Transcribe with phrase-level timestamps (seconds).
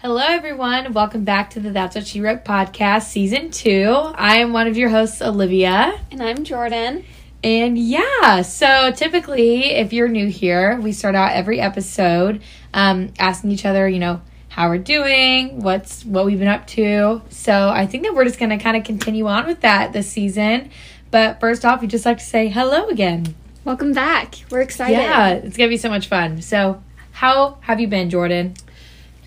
[0.00, 0.92] Hello, everyone.
[0.92, 3.90] Welcome back to the That's What She Wrote podcast, season two.
[3.90, 5.98] I am one of your hosts, Olivia.
[6.12, 7.04] And I'm Jordan.
[7.42, 12.42] And yeah, so typically, if you're new here, we start out every episode
[12.72, 17.20] um, asking each other, you know, how we're doing, what's what we've been up to.
[17.30, 20.08] So I think that we're just going to kind of continue on with that this
[20.08, 20.70] season.
[21.10, 23.34] But first off, we just like to say hello again.
[23.64, 24.36] Welcome back.
[24.48, 24.92] We're excited.
[24.92, 26.40] Yeah, it's going to be so much fun.
[26.40, 28.54] So, how have you been, Jordan?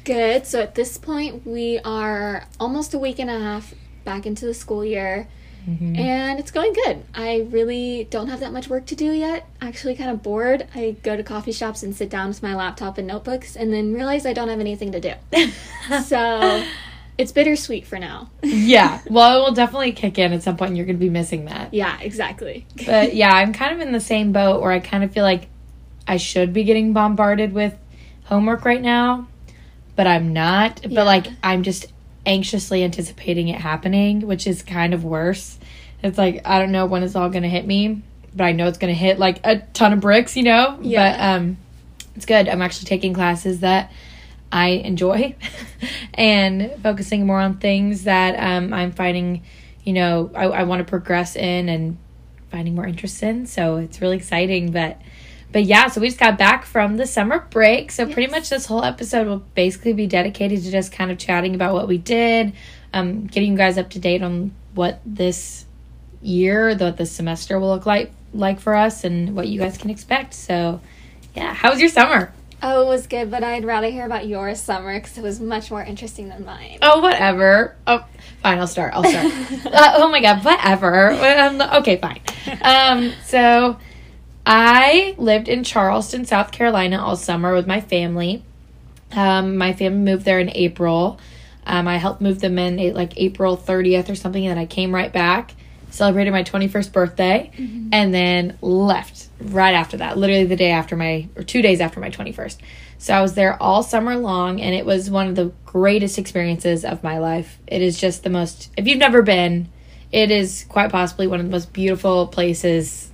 [0.03, 0.45] Good.
[0.45, 4.53] So at this point, we are almost a week and a half back into the
[4.53, 5.27] school year.
[5.67, 5.95] Mm-hmm.
[5.95, 7.03] And it's going good.
[7.13, 9.47] I really don't have that much work to do yet.
[9.61, 10.67] Actually, kind of bored.
[10.73, 13.93] I go to coffee shops and sit down with my laptop and notebooks, and then
[13.93, 15.13] realize I don't have anything to do.
[16.03, 16.63] so
[17.17, 18.31] it's bittersweet for now.
[18.41, 20.69] yeah, well, it will definitely kick in at some point.
[20.69, 21.73] And you're going to be missing that.
[21.73, 22.65] Yeah, exactly.
[22.85, 25.47] But yeah, I'm kind of in the same boat where I kind of feel like
[26.07, 27.77] I should be getting bombarded with
[28.23, 29.27] homework right now,
[30.01, 30.81] but I'm not.
[30.81, 31.03] But Yeah.
[31.03, 31.85] like, I'm just
[32.25, 35.59] anxiously anticipating it happening, which is kind of worse.
[36.01, 38.01] It's like, I don't know when it's all going to hit me,
[38.35, 40.79] but I know it's going to hit like a ton of bricks, you know?
[40.81, 41.11] Yeah.
[41.11, 41.57] But um,
[42.15, 42.49] it's good.
[42.49, 43.91] I'm actually taking classes that
[44.51, 45.35] I enjoy
[46.15, 49.43] and focusing more on things that um, I'm finding,
[49.83, 51.99] you know, I, I want to progress in and
[52.49, 53.45] finding more interest in.
[53.45, 54.71] So it's really exciting.
[54.71, 54.99] But
[55.51, 57.91] but yeah, so we just got back from the summer break.
[57.91, 61.55] So pretty much this whole episode will basically be dedicated to just kind of chatting
[61.55, 62.53] about what we did,
[62.93, 65.65] um, getting you guys up to date on what this
[66.21, 69.89] year, what this semester will look like like for us and what you guys can
[69.89, 70.33] expect.
[70.33, 70.79] So
[71.35, 72.33] yeah, how was your summer?
[72.63, 75.71] Oh, it was good, but I'd rather hear about your summer because it was much
[75.71, 76.77] more interesting than mine.
[76.83, 77.75] Oh, whatever.
[77.87, 78.05] Oh,
[78.43, 78.59] fine.
[78.59, 78.93] I'll start.
[78.93, 79.25] I'll start.
[79.65, 81.11] uh, oh my god, whatever.
[81.11, 82.21] Um, okay, fine.
[82.61, 83.79] Um, so
[84.53, 88.43] I lived in Charleston, South Carolina, all summer with my family.
[89.13, 91.21] Um, my family moved there in April.
[91.65, 94.65] Um, I helped move them in eh, like April 30th or something, and then I
[94.65, 95.53] came right back,
[95.89, 97.49] celebrated my 21st birthday,
[97.93, 102.01] and then left right after that, literally the day after my, or two days after
[102.01, 102.57] my 21st.
[102.97, 106.83] So I was there all summer long, and it was one of the greatest experiences
[106.83, 107.57] of my life.
[107.67, 109.69] It is just the most, if you've never been,
[110.11, 113.10] it is quite possibly one of the most beautiful places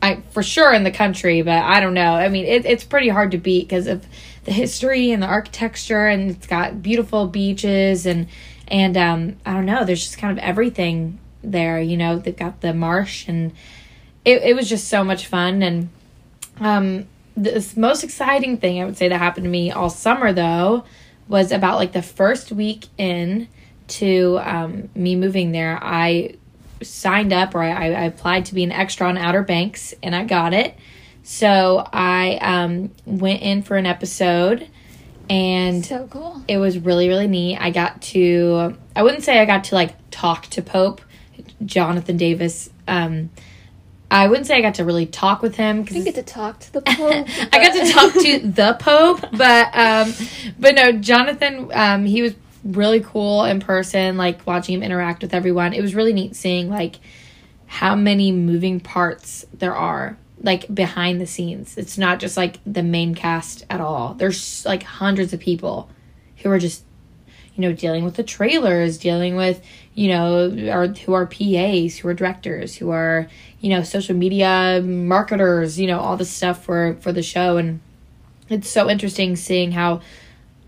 [0.00, 2.14] I for sure in the country, but I don't know.
[2.14, 4.06] I mean, it, it's pretty hard to beat because of
[4.44, 8.28] the history and the architecture, and it's got beautiful beaches and
[8.68, 9.84] and um, I don't know.
[9.84, 11.80] There's just kind of everything there.
[11.80, 13.52] You know, they've got the marsh, and
[14.24, 15.62] it it was just so much fun.
[15.62, 15.88] And
[16.60, 17.06] um,
[17.36, 20.84] the most exciting thing I would say that happened to me all summer though
[21.28, 23.48] was about like the first week in
[23.88, 25.78] to um, me moving there.
[25.82, 26.36] I
[26.82, 30.24] signed up or I, I applied to be an extra on Outer Banks and I
[30.24, 30.76] got it.
[31.22, 34.68] So I um, went in for an episode
[35.28, 36.42] and So cool.
[36.48, 37.58] it was really, really neat.
[37.58, 41.02] I got to, I wouldn't say I got to like talk to Pope,
[41.64, 42.70] Jonathan Daviss.
[42.86, 43.30] Um,
[44.10, 46.32] I wouldn't say I got to really talk with him I because didn't get to
[46.32, 47.26] talk to the Pope.
[47.52, 50.14] I got to talk to the Pope, but um,
[50.58, 54.16] but no, Jonathan, um, he was really cool in person.
[54.16, 56.96] Like watching him interact with everyone, it was really neat seeing like
[57.66, 61.76] how many moving parts there are like behind the scenes.
[61.76, 64.14] It's not just like the main cast at all.
[64.14, 65.90] There's like hundreds of people
[66.38, 66.84] who are just
[67.54, 69.62] you know dealing with the trailers, dealing with
[69.94, 73.28] you know or who are PAs, who are directors, who are
[73.60, 77.80] you know social media marketers, you know all this stuff for for the show and
[78.48, 80.00] it's so interesting seeing how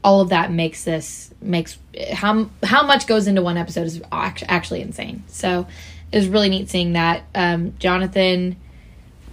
[0.05, 1.79] all of that makes this makes
[2.13, 5.25] how how much goes into one episode is actually insane.
[5.29, 5.67] So
[6.13, 7.23] it was really neat seeing that.
[7.35, 8.57] Um, Jonathan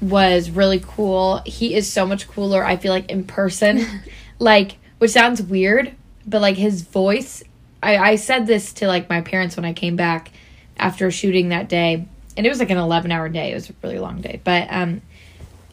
[0.01, 1.41] was really cool.
[1.45, 2.63] He is so much cooler.
[2.63, 3.85] I feel like in person,
[4.39, 5.93] like which sounds weird,
[6.25, 7.43] but like his voice.
[7.81, 10.31] I I said this to like my parents when I came back
[10.77, 13.51] after shooting that day, and it was like an eleven hour day.
[13.51, 15.01] It was a really long day, but um,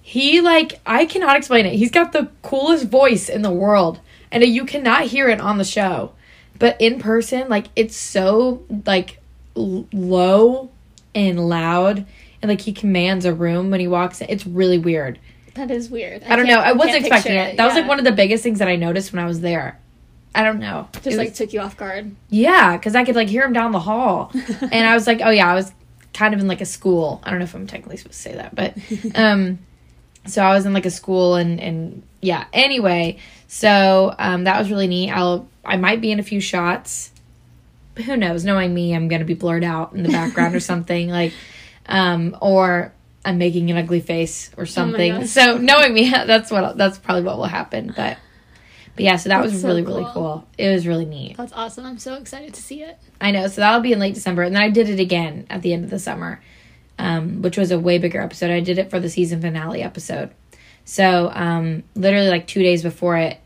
[0.02, 1.74] he like I cannot explain it.
[1.74, 5.64] He's got the coolest voice in the world, and you cannot hear it on the
[5.64, 6.12] show,
[6.58, 9.20] but in person, like it's so like
[9.56, 10.70] l- low
[11.14, 12.06] and loud,
[12.42, 14.28] and like he commands a room when he walks in.
[14.30, 15.18] It's really weird.
[15.54, 16.24] That is weird.
[16.24, 16.58] I, don't know.
[16.58, 17.56] I wasn't expecting picture it.
[17.56, 19.78] That was like one of the biggest things that I noticed when I was there.
[20.34, 20.88] I don't know.
[20.94, 22.10] Just was- like took you off guard.
[22.28, 25.30] yeah, because I could like hear him down the hall, and I was like, oh
[25.30, 25.72] yeah, I was
[26.12, 27.20] kind of in like a school.
[27.22, 28.76] I don't know if I'm technically supposed to say that, but
[29.14, 29.60] um,
[30.26, 32.46] so I was in like a school, and and yeah.
[32.52, 35.10] Anyway, so um, that was really neat.
[35.12, 37.10] I'll I might be in a few shots.
[37.94, 38.44] But who knows?
[38.44, 41.32] Knowing me, I'm gonna be blurred out in the background or something like,
[41.86, 42.92] um, or
[43.24, 45.12] I'm making an ugly face or something.
[45.20, 45.28] gosh.
[45.30, 47.92] so knowing me, that's what that's probably what will happen.
[47.96, 48.18] But
[48.96, 50.12] But yeah, so that That's was so really really cool.
[50.12, 50.48] cool.
[50.58, 51.36] It was really neat.
[51.36, 51.86] That's awesome.
[51.86, 52.98] I'm so excited to see it.
[53.20, 53.46] I know.
[53.46, 55.84] So that'll be in late December, and then I did it again at the end
[55.84, 56.40] of the summer,
[56.98, 58.50] um, which was a way bigger episode.
[58.50, 60.30] I did it for the season finale episode.
[60.84, 63.38] So um, literally like two days before it,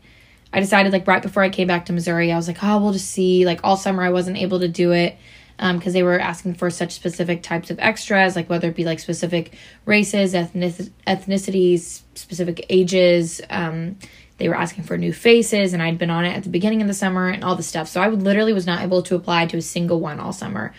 [0.51, 2.93] I decided like right before I came back to Missouri, I was like, oh, we'll
[2.93, 3.45] just see.
[3.45, 5.17] Like all summer, I wasn't able to do it
[5.57, 8.99] because they were asking for such specific types of extras, like whether it be like
[8.99, 9.53] specific
[9.85, 13.41] races, ethnic- ethnicities, specific ages.
[13.49, 13.97] Um,
[14.37, 16.87] they were asking for new faces, and I'd been on it at the beginning of
[16.87, 17.89] the summer and all the stuff.
[17.89, 20.73] So I literally was not able to apply to a single one all summer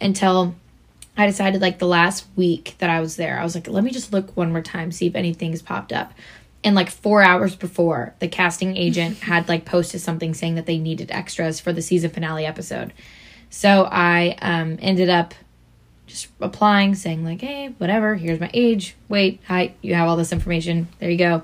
[0.00, 0.56] until
[1.16, 3.38] I decided like the last week that I was there.
[3.38, 6.12] I was like, let me just look one more time, see if anything's popped up.
[6.64, 10.78] And like four hours before, the casting agent had like posted something saying that they
[10.78, 12.92] needed extras for the season finale episode.
[13.50, 15.34] So I um, ended up
[16.06, 18.14] just applying, saying like, "Hey, whatever.
[18.14, 19.76] Here's my age, weight, height.
[19.80, 20.88] You have all this information.
[20.98, 21.42] There you go."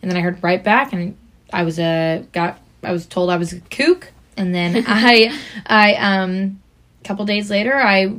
[0.00, 1.16] And then I heard right back, and
[1.52, 2.58] I was a got.
[2.82, 6.60] I was told I was a kook, and then I, I um,
[7.00, 8.16] a couple days later, I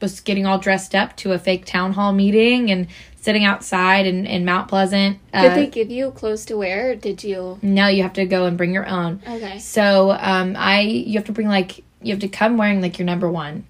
[0.00, 2.86] was getting all dressed up to a fake town hall meeting and
[3.16, 5.18] sitting outside in, in Mount Pleasant.
[5.32, 6.90] Did Uh, they give you clothes to wear?
[6.90, 7.58] Or did you?
[7.62, 9.22] no, you have to go and bring your own.
[9.26, 9.58] Okay.
[9.58, 13.06] So um, I you have to bring like you have to come wearing like your
[13.06, 13.64] number one,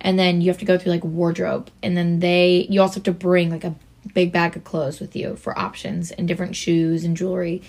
[0.00, 3.04] and then you have to go through like wardrobe, and then they you also have
[3.04, 3.74] to bring like a
[4.14, 7.62] big bag of clothes with you for options and different shoes and jewelry,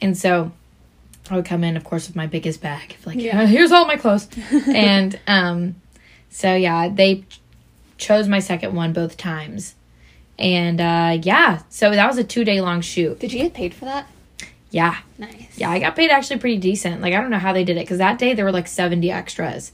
[0.00, 0.52] and so
[1.30, 3.44] I would come in, of course, with my biggest bag, like Yeah.
[3.44, 4.26] here's all my clothes,
[4.68, 5.74] and um,
[6.30, 7.24] so yeah, they
[7.98, 9.74] chose my second one both times,
[10.38, 13.18] and uh, yeah, so that was a two day long shoot.
[13.18, 14.08] Did you get paid for that?
[14.70, 15.56] Yeah, Nice.
[15.56, 17.00] yeah, I got paid actually pretty decent.
[17.00, 19.10] Like I don't know how they did it because that day there were like seventy
[19.10, 19.72] extras,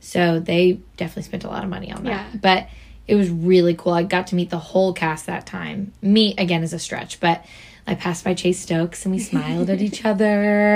[0.00, 2.10] so they definitely spent a lot of money on that.
[2.32, 2.38] Yeah.
[2.40, 2.68] But
[3.08, 3.92] it was really cool.
[3.92, 5.92] I got to meet the whole cast that time.
[6.02, 7.44] Meet again is a stretch, but
[7.88, 10.24] I passed by Chase Stokes and we smiled at each other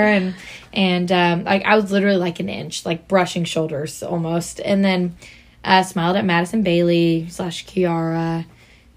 [0.03, 0.33] and
[0.73, 5.15] and um, like I was literally like an inch, like brushing shoulders almost, and then
[5.63, 8.45] uh, smiled at Madison Bailey slash Kiara,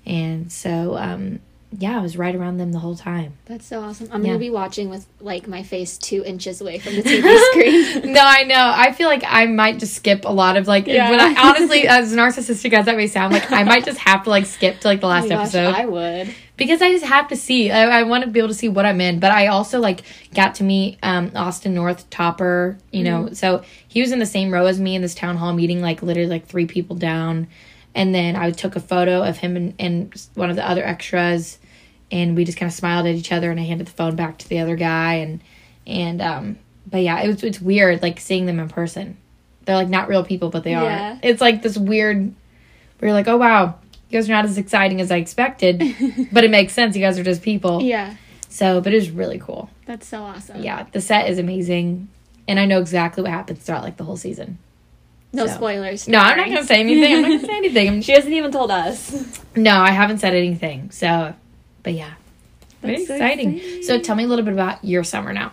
[0.06, 1.40] and so um,
[1.76, 3.32] yeah, I was right around them the whole time.
[3.46, 4.08] That's so awesome.
[4.12, 4.28] I'm Yeah.
[4.28, 8.12] gonna be watching with like my face two inches away from the TV screen.
[8.12, 8.72] no, I know.
[8.76, 10.86] I feel like I might just skip a lot of like.
[10.86, 11.10] Yeah.
[11.10, 14.30] When I, honestly, as narcissistic as that may sound, like I might just have to
[14.30, 16.34] like skip to like the Oh last gosh, episode I would.
[16.56, 17.70] Because I just have to see.
[17.70, 19.18] I, I want to be able to see what I'm in.
[19.20, 20.02] But I also like
[20.34, 22.78] got to meet um, Austin North Topper.
[22.92, 25.52] You know, so he was in the same row as me in this town hall
[25.52, 27.48] meeting, like literally like three people down.
[27.94, 31.58] And then I took a photo of him and, and one of the other extras,
[32.10, 33.50] and we just kind of smiled at each other.
[33.50, 35.40] And I handed the phone back to the other guy, and
[35.86, 36.58] and um,
[36.90, 39.16] but yeah, it was it's weird like seeing them in person.
[39.64, 41.14] They're like not real people, but they Yeah.
[41.14, 41.20] are.
[41.22, 42.34] It's like this weird.
[43.00, 43.78] We're like, oh wow,
[44.14, 45.82] you guys are not as exciting as I expected,
[46.32, 46.94] but it makes sense.
[46.94, 47.82] You guys are just people.
[47.82, 48.14] Yeah,
[48.48, 49.68] So, but it was really cool.
[49.86, 50.62] that's so awesome.
[50.62, 52.08] Yeah, the set is amazing,
[52.46, 54.58] and I know exactly what happens throughout like the whole season.
[55.32, 55.54] No So.
[55.54, 56.06] spoilers.
[56.06, 57.12] No, I'm not gonna say anything.
[57.16, 58.00] I'm not gonna say anything.
[58.06, 59.40] She hasn't even told us.
[59.56, 60.92] no, I haven't said anything.
[60.92, 61.34] So,
[61.82, 62.12] but yeah,
[62.82, 63.56] very That's so exciting.
[63.58, 63.82] exciting.
[63.82, 65.50] So, tell me a little bit about your summer now.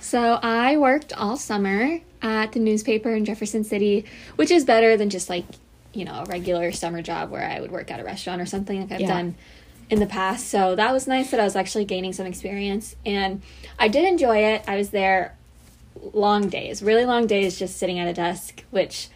[0.00, 4.04] So I worked all summer at the newspaper in Jefferson City,
[4.34, 5.44] which is better than just like,
[5.92, 8.80] you know, a regular summer job where I would work at a restaurant or something
[8.80, 9.08] like I've Yeah.
[9.08, 9.34] done
[9.88, 10.48] in the past.
[10.48, 13.42] So that was nice that I was actually gaining some experience and
[13.78, 14.62] I did enjoy it.
[14.68, 15.36] I was there
[16.12, 19.08] long days, really long days just sitting at a desk, which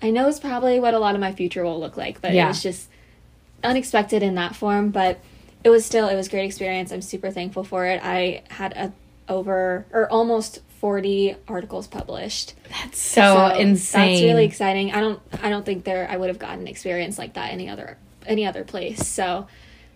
[0.00, 2.44] I know is probably what a lot of my future will look like, but Yeah.
[2.44, 2.88] it was just
[3.64, 5.18] unexpected in that form, but
[5.64, 6.92] it was still it was great experience.
[6.92, 8.00] I'm super thankful for it.
[8.02, 8.92] I had a
[9.28, 12.54] over or almost 40 articles published.
[12.68, 14.10] That's so, insane.
[14.10, 14.92] That's really exciting.
[14.92, 17.96] I don't I don't think there I would have gotten experience like that any other
[18.26, 19.06] any other place.
[19.06, 19.46] So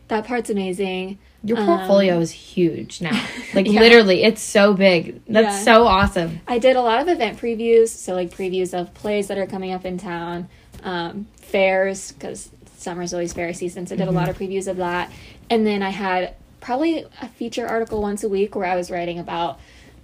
[0.06, 1.18] that part's amazing.
[1.42, 3.20] Your Um, portfolio is huge now.
[3.54, 3.80] Like Yeah.
[3.80, 5.20] literally, it's so big.
[5.26, 5.74] That's Yeah.
[5.74, 6.40] so awesome.
[6.46, 9.72] I did a lot of event previews, so like previews of plays that are coming
[9.72, 10.48] up in town,
[10.84, 13.88] um, fairs because summer's always fair season.
[13.88, 15.10] So I did a lot of previews of that,
[15.50, 19.18] and then I had probably a feature article once a week where I was writing
[19.18, 19.58] about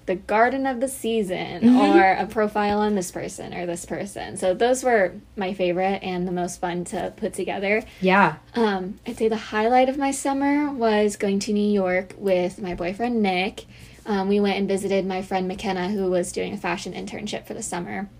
[0.06, 4.36] the garden of the season or a profile on this person or this person.
[4.36, 7.84] So those were my favorite and the most fun to put together.
[8.00, 8.36] Yeah.
[8.54, 12.74] Um, I'd say the highlight of my summer was going to New York with my
[12.74, 13.66] boyfriend Nick.
[14.04, 17.54] Um, we went and visited my friend McKenna, who was doing a fashion internship for
[17.54, 18.10] the summer.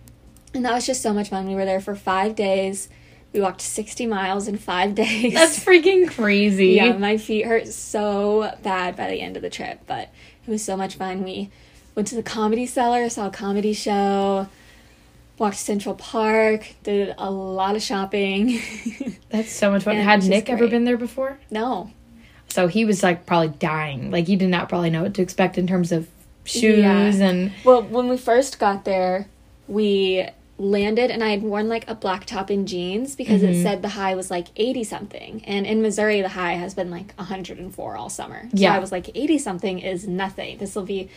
[0.55, 1.49] And that was just so much fun.
[1.49, 2.89] We were there for five days.
[3.33, 5.35] We walked 60 miles in five days.
[5.35, 6.69] That's freaking crazy.
[6.75, 10.11] yeah, my feet hurt so bad by the end of the trip, but
[10.47, 11.25] it was so much fun.
[11.25, 11.51] We
[11.95, 14.49] went to the comedy cellar, saw a comedy show,
[15.39, 18.61] walked Central Park, did a lot of shopping.
[19.31, 19.97] That's so much fun.
[19.97, 21.39] It Had Nick ever been there before?
[21.51, 21.91] no,
[22.49, 24.11] So he was like probably dying.
[24.11, 26.09] Like he did not probably know what to expect in terms of
[26.45, 27.29] shoes Yeah.
[27.29, 29.27] and Well, when we first got there,
[29.69, 30.27] we
[30.59, 33.53] landed and I had worn like a black top and jeans because Mm-hmm.
[33.53, 35.43] it said the high was like 80 something.
[35.45, 38.43] And in Missouri, the high has been like 104 all summer.
[38.43, 38.75] So Yeah.
[38.75, 40.59] I was like, 80 something is nothing.
[40.59, 41.09] This will be.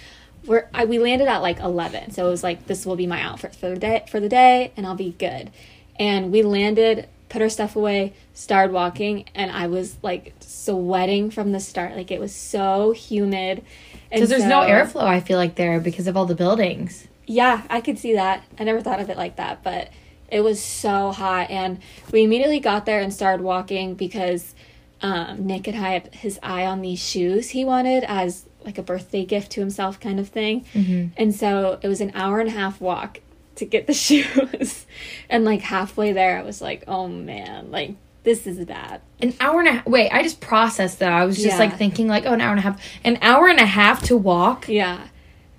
[0.45, 3.21] Where I, we landed at like 11 so it was like this will be my
[3.21, 5.51] outfit for the day for the day and I'll be good
[5.97, 11.51] and we landed put our stuff away started walking and I was like sweating from
[11.51, 13.63] the start like it was so humid
[14.11, 17.81] because there's no airflow i feel like there because of all the buildings yeah, I
[17.81, 18.43] could see that.
[18.59, 19.89] I never thought of it like that, but
[20.29, 21.49] it was so hot.
[21.49, 21.79] And
[22.11, 24.53] we immediately got there and started walking because
[25.01, 29.51] um, Nick had his eye on these shoes he wanted as like a birthday gift
[29.53, 30.65] to himself, kind of thing.
[30.73, 31.13] Mm-hmm.
[31.17, 33.19] And so it was an hour and a half walk
[33.55, 34.85] to get the shoes.
[35.29, 39.01] and like halfway there, I was like, oh man, like this is bad.
[39.21, 41.59] an hour and a half wait i just processed that i was just Yeah.
[41.59, 44.17] like thinking like oh an hour and a half an hour and a half to
[44.17, 45.09] walk Yeah.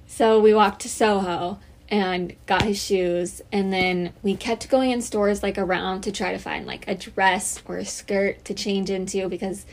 [0.08, 5.00] So we walked to Soho and got his shoes and then we kept going in
[5.00, 8.90] stores like around to try to find like a dress or a skirt to change
[8.90, 9.64] into because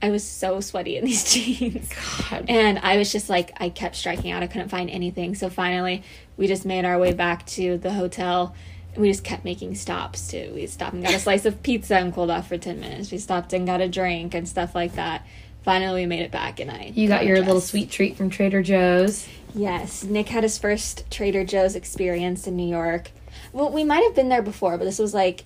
[0.00, 1.90] I was so sweaty in these jeans.
[2.30, 2.46] God.
[2.48, 4.42] And I was just like I kept striking out.
[4.42, 5.34] I couldn't find anything.
[5.34, 6.02] So finally
[6.36, 8.54] we just made our way back to the hotel
[8.92, 10.52] and we just kept making stops too.
[10.54, 13.10] We stopped and got a slice of pizza and cooled off for 10 minutes.
[13.10, 15.26] We stopped and got a drink and stuff like that.
[15.64, 18.30] Finally, we made it back, and I you got a your little sweet treat from
[18.30, 23.10] trader joe's Yes, Nick had his first Trader Joe's experience in New York.
[23.52, 25.44] Well, we might have been there before, but this was like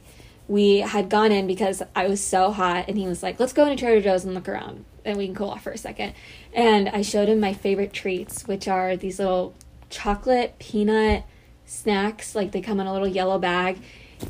[0.49, 3.65] we had gone in because I was so hot, and he was like, "Let's go
[3.67, 6.15] into Trader Joe's and look around, and we can cool off for a second.
[6.53, 9.55] And I showed him my favorite treats, which are these little
[9.91, 11.25] chocolate peanut
[11.65, 12.35] snacks.
[12.35, 13.79] Like they come in a little yellow bag,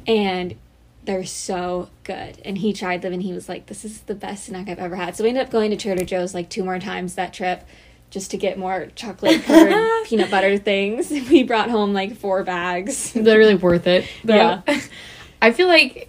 [0.06, 0.54] and
[1.04, 2.38] they're so good.
[2.44, 4.96] And he tried them, and he was like, "This is the best snack I've ever
[4.96, 7.64] had." So we ended up going to Trader Joe's like two more times that trip
[8.10, 11.10] just to get more chocolate covered peanut butter things.
[11.30, 13.16] We brought home like four bags.
[13.16, 14.04] literally worth it.
[14.22, 14.34] though.
[14.34, 14.62] Yeah.
[15.42, 16.08] I feel like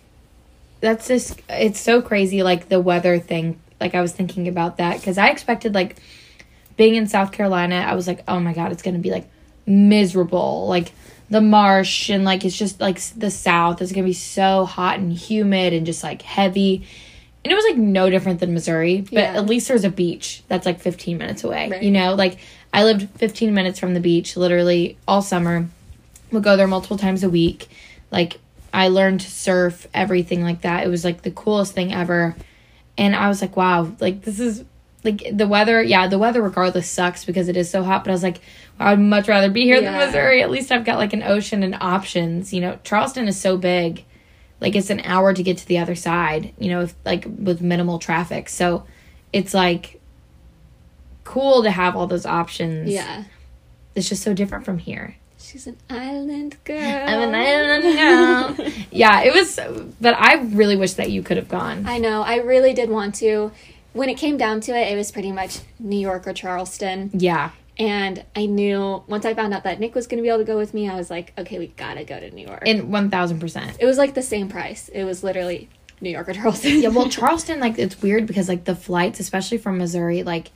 [0.79, 3.59] that's just it's so crazy like the weather thing.
[3.81, 5.97] Like I was thinking about that cuz I expected like
[6.77, 9.27] being in South Carolina, I was like, "Oh my god, it's going to be like
[9.65, 10.91] miserable." Like
[11.29, 14.99] the marsh and like it's just like the south is going to be so hot
[14.99, 16.85] and humid and just like heavy.
[17.43, 19.35] And it was like no different than Missouri, but Yeah.
[19.35, 21.69] at least there's a beach that's like 15 minutes away.
[21.69, 21.83] Right.
[21.83, 22.37] You know, like
[22.71, 25.67] I lived 15 minutes from the beach literally all summer.
[26.31, 27.67] Would go there multiple times a week.
[28.11, 28.39] Like
[28.73, 30.83] I learned to surf, everything like that.
[30.83, 32.35] It was like the coolest thing ever.
[32.97, 34.65] And I was like, wow, like this is
[35.03, 38.13] like the weather, yeah, the weather regardless sucks because it is so hot, but I
[38.13, 38.39] was like,
[38.79, 40.41] wow, I'd much rather be here than Missouri.
[40.41, 42.51] At least I've got like an ocean and options.
[42.51, 44.05] You know, Charleston is so big.
[44.59, 47.61] Like it's an hour to get to the other side, you know, if, like with
[47.61, 48.49] minimal traffic.
[48.49, 48.85] So
[49.31, 49.99] it's like
[51.25, 52.89] cool to have all those options.
[52.89, 53.25] Yeah.
[53.93, 55.17] It's just so different from here.
[55.43, 56.77] She's an island girl.
[56.77, 58.71] I'm an island girl.
[58.91, 59.59] yeah, it was,
[59.99, 61.85] but I really wish that you could have gone.
[61.85, 62.21] I know.
[62.21, 63.51] I really did want to.
[63.91, 67.11] When it came down to it, it was pretty much New York or Charleston.
[67.13, 67.51] Yeah.
[67.77, 70.45] And I knew once I found out that Nick was going to be able to
[70.45, 72.63] go with me, I was like, okay, we gotta go to New York.
[72.65, 73.75] And 1000%.
[73.79, 74.89] it was like the same price.
[74.89, 75.69] It was literally
[75.99, 76.81] New York or Charleston.
[76.81, 80.51] Yeah, well, Charleston, like, it's weird because, like, the flights, especially from Missouri, like,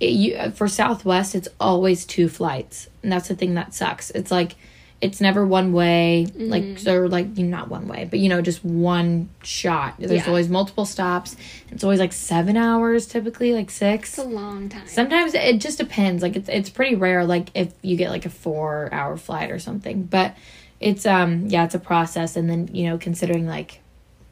[0.00, 2.88] it, you for Southwest, it's always two flights.
[3.02, 4.10] And that's the thing that sucks.
[4.10, 4.56] It's like,
[5.00, 8.40] it's never one way, like, or like, you know, not one way, but, you know,
[8.40, 9.96] just one shot.
[9.98, 10.28] There's Yeah.
[10.28, 11.36] always multiple stops.
[11.70, 14.10] It's always like seven hours typically, like six.
[14.10, 14.86] it's a long time.
[14.86, 16.22] Sometimes it just depends.
[16.22, 17.24] Like it's it's pretty rare.
[17.26, 20.34] Like if you get like a four hour flight or something, but
[20.80, 22.34] it's um yeah it's a process.
[22.36, 23.80] And then you know considering like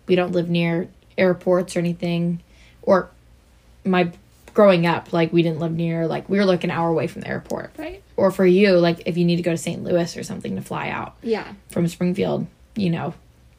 [0.06, 0.88] we don't live near
[1.18, 2.40] airports or anything,
[2.80, 3.10] or
[3.84, 4.10] my
[4.54, 7.22] growing up like we didn't live near like we were like an hour away from
[7.22, 7.72] the airport.
[7.78, 8.02] right?
[8.16, 9.82] Or for you like if you need to go to St.
[9.82, 11.52] Louis or something to fly out Yeah.
[11.70, 13.14] from Springfield, you know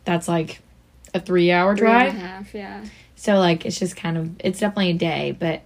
[0.05, 0.59] that's like
[1.13, 2.13] a three hour Three and a drive.
[2.21, 2.83] half, yeah.
[3.15, 5.61] So like it's just kind of it's definitely a day, but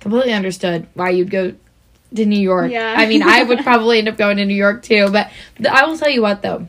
[0.00, 1.54] completely understood why you'd go
[2.14, 2.70] to New York.
[2.70, 2.94] Yeah.
[2.96, 5.84] I mean, I would probably end up going to New York too, but the, I
[5.84, 6.66] will tell you what though.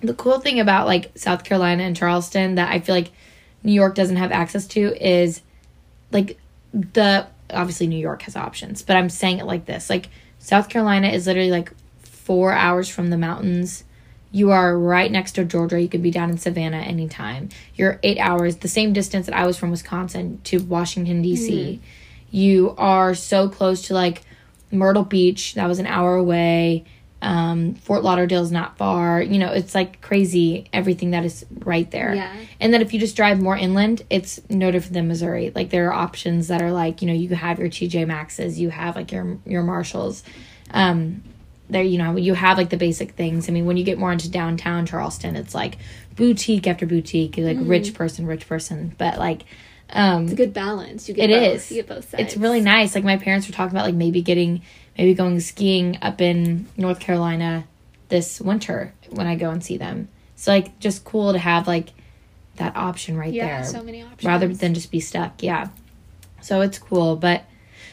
[0.00, 3.12] The cool thing about like South Carolina and Charleston that I feel like
[3.62, 5.42] New York doesn't have access to is
[6.10, 6.38] like
[6.72, 9.90] the obviously New York has options, but I'm saying it like this.
[9.90, 13.84] Like South Carolina is literally like 4 hours from the mountains.
[14.30, 15.80] You are right next to Georgia.
[15.80, 17.50] You could be down in Savannah anytime.
[17.74, 21.52] You're 8 hours, the same distance that I was from Wisconsin to Washington D.C.
[21.52, 22.36] Mm-hmm.
[22.36, 24.22] You are so close to like
[24.70, 26.84] Myrtle Beach, that was an hour away.
[27.24, 29.22] Um, Fort Lauderdale's not far.
[29.22, 32.14] You know, it's like crazy everything that is right there.
[32.16, 32.34] Yeah.
[32.60, 35.52] And then if you just drive more inland, it's no different than Missouri.
[35.54, 38.70] Like there are options that are like, you know, you have your TJ Maxxes, you
[38.70, 40.24] have like your your Marshalls.
[40.72, 41.22] um,
[41.70, 43.48] there you know you have like the basic things.
[43.48, 45.78] I mean, when you get more into downtown Charleston, it's like
[46.16, 47.68] boutique after boutique, like Mm-hmm.
[47.68, 48.94] rich person, rich person.
[48.98, 49.44] But like,
[49.90, 51.08] um, It's a good balance.
[51.08, 51.54] You get It both.
[51.56, 51.70] is.
[51.70, 52.22] You get both sides.
[52.24, 52.94] it's really nice.
[52.94, 54.60] Like my parents were talking about like maybe getting
[54.96, 57.64] maybe going skiing up in North Carolina
[58.08, 60.08] this winter when I go and see them.
[60.36, 61.90] So like just cool to have like
[62.56, 64.24] that option right yeah, there so many options.
[64.24, 65.42] rather than just be stuck.
[65.42, 65.68] Yeah.
[66.40, 67.44] So it's cool, but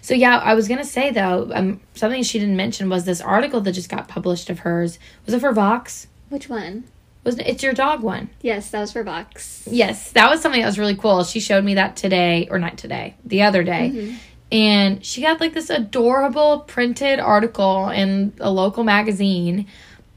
[0.02, 3.62] so yeah, I was gonna say though, um, something she didn't mention was this article
[3.62, 5.00] that just got published of hers.
[5.26, 6.08] Was it for Vox?
[6.30, 6.86] Which one?
[7.24, 8.30] Was it, it's your dog one?
[8.42, 9.68] Yes, that was for Vox.
[9.70, 11.24] Yes, that was something that was really cool.
[11.24, 14.18] She showed me that today, or not today, the other day.
[14.52, 19.68] And she got like this adorable printed article in a local magazine.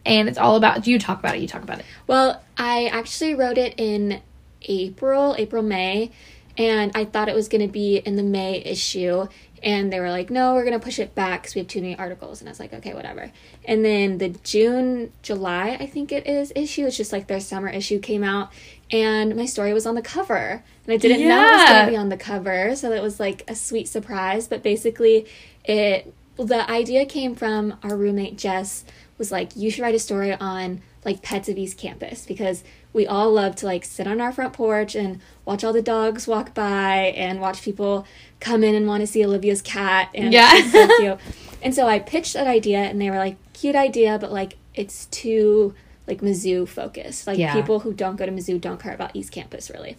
[0.04, 1.84] And it's all about, do you talk about it, you talk about it.
[2.06, 4.20] Well, I actually wrote it in
[4.62, 6.10] April, April, May,
[6.56, 9.26] and I thought it was going to be in the May issue.
[9.62, 11.80] And they were like, no, we're going to push it back because we have too
[11.80, 12.40] many articles.
[12.40, 13.30] And I was like, okay, whatever.
[13.64, 17.68] And then the June, July, I think it is, issue, it's just like their summer
[17.68, 18.52] issue came out.
[18.92, 20.62] And my story was on the cover.
[20.84, 22.76] And I didn't know it was going to be on the cover.
[22.76, 24.46] So it was like a sweet surprise.
[24.48, 25.26] But basically,
[25.64, 28.84] it the idea came from our roommate Jess
[29.18, 33.06] was like, you should write a story on like pets of East Campus because we
[33.06, 36.54] all love to like sit on our front porch and watch all the dogs walk
[36.54, 38.06] by and watch people
[38.40, 40.50] come in and want to see Olivia's cat and Yeah.
[40.54, 41.18] it's so cute.
[41.62, 45.06] And so I pitched that idea and they were like, cute idea, but like it's
[45.06, 45.74] too
[46.06, 47.26] like Mizzou focused.
[47.26, 47.54] Like Yeah.
[47.54, 49.96] people who don't go to Mizzou don't care about East Campus really.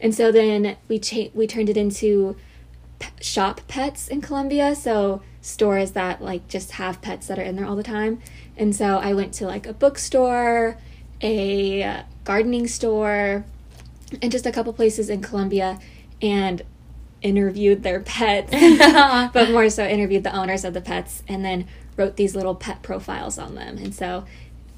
[0.00, 2.36] And so then we cha- we turned it into
[2.98, 7.56] p- shop pets in Columbia, so stores that like just have pets that are in
[7.56, 8.20] there all the time.
[8.56, 10.76] And so I went to like a bookstore,
[11.22, 13.44] a gardening store,
[14.22, 15.78] and just a couple places in Columbia
[16.22, 16.62] and
[17.22, 18.50] interviewed their pets,
[19.32, 22.82] but more so interviewed the owners of the pets and then wrote these little pet
[22.82, 23.78] profiles on them.
[23.78, 24.24] And so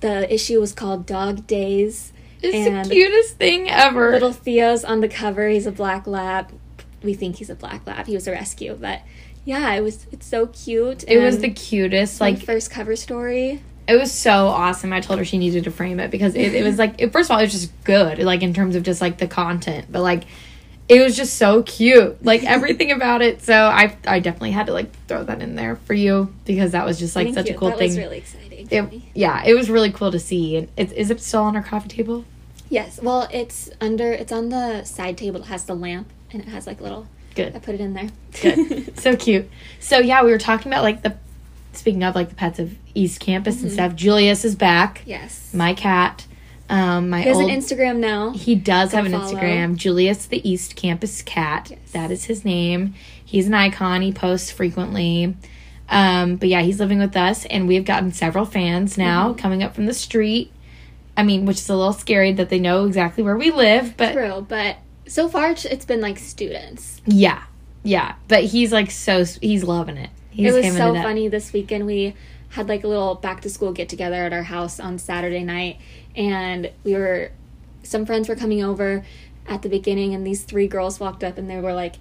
[0.07, 2.13] the issue was called Dog Days.
[2.41, 4.13] It's and the cutest thing ever.
[4.13, 5.49] Little Theo's on the cover.
[5.49, 6.53] He's a black lab.
[7.03, 8.07] We think he's a black lab.
[8.07, 9.01] He was a rescue, but
[9.45, 10.07] yeah, it was.
[10.13, 11.05] It's so cute.
[11.09, 12.21] it was the cutest.
[12.21, 13.63] Like, first cover story.
[13.89, 14.93] it was so awesome.
[14.93, 17.29] I told her she needed to frame it because it, it was like, it, first
[17.29, 20.03] of all, it was just good, like in terms of just like the content, but
[20.03, 20.25] like,
[20.89, 23.43] it was just so cute, like everything about it.
[23.43, 26.85] So I, I definitely had to like throw that in there for you because that
[26.87, 27.55] was just like Thank such you.
[27.57, 27.89] a cool that thing.
[27.89, 28.69] was really exciting.
[28.71, 30.57] it, yeah, it was really cool to see.
[30.57, 32.25] And it, is it still on our coffee table?
[32.69, 33.01] Yes.
[33.03, 34.13] Well, it's under.
[34.13, 35.41] It's on the side table.
[35.41, 37.07] It has the lamp and it has like little.
[37.35, 38.09] Good i put it in there.
[38.41, 39.51] good, so cute.
[39.79, 41.17] So yeah, we were talking about like the
[41.75, 43.65] speaking of like the pets of East Campus Mm-hmm.
[43.67, 43.95] and stuff.
[43.95, 45.03] Julius is back.
[45.05, 45.53] yes.
[45.53, 46.27] My cat.
[46.69, 48.33] Um, my He has old, an Instagram now.
[48.33, 49.35] He does Go have an follow.
[49.35, 49.77] Instagram.
[49.77, 51.69] Julius the East Campus Cat.
[51.71, 51.79] Yes.
[51.93, 52.95] That is his name.
[53.25, 54.03] He's an icon.
[54.03, 55.37] He posts frequently.
[55.89, 59.39] Um, but yeah, he's living with us, and we've gotten several fans now Mm-hmm.
[59.39, 60.53] coming up from the street.
[61.17, 64.13] I mean, which is a little scary that they know exactly where we live, but
[64.13, 64.77] True, but
[65.07, 67.01] so far it's- it's been like students.
[67.07, 67.45] yeah,
[67.85, 68.17] yeah.
[68.29, 70.11] But he's like so he's loving it.
[70.31, 71.87] He's it was so funny this weekend.
[71.87, 72.15] We
[72.51, 75.79] had like a little back to school get together at our house on Saturday night,
[76.17, 77.31] and we were
[77.83, 79.05] some friends were coming over
[79.47, 81.97] at the beginning, and these three girls walked up and they were like.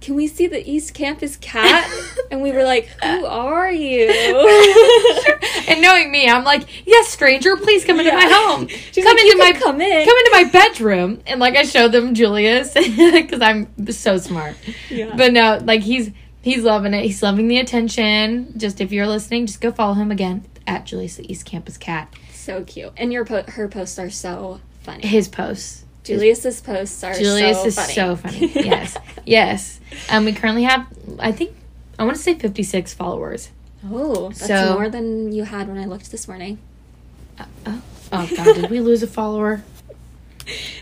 [0.00, 1.86] Can we see the East Campus cat?
[2.30, 4.08] and we were like, Who are you?
[5.68, 8.66] and knowing me, I'm like, yes, stranger, please come into my home.
[8.68, 11.64] She's come like, into "You my come in." come into my bedroom, and like I
[11.64, 12.72] showed them Julius
[13.12, 14.56] because I'm so smart.
[14.88, 15.14] Yeah.
[15.14, 16.10] But no, like he's
[16.40, 17.04] he's loving it.
[17.04, 18.54] He's loving the attention.
[18.58, 22.14] Just if you're listening, just go follow him again at Julius the East Campus Cat.
[22.32, 22.92] so cute.
[22.96, 25.06] And your po- her posts are so funny.
[25.06, 25.84] His posts.
[26.04, 27.92] Julius's posts are Julius so is funny.
[27.92, 28.46] so funny.
[28.54, 29.80] Yes, yes.
[30.08, 30.86] Um, we currently have,
[31.18, 31.50] I think,
[31.98, 33.50] I want to say 56 followers.
[33.90, 36.58] Oh, that's So- more than you had when I looked this morning.
[37.66, 39.62] Oh, oh God, did we lose a follower?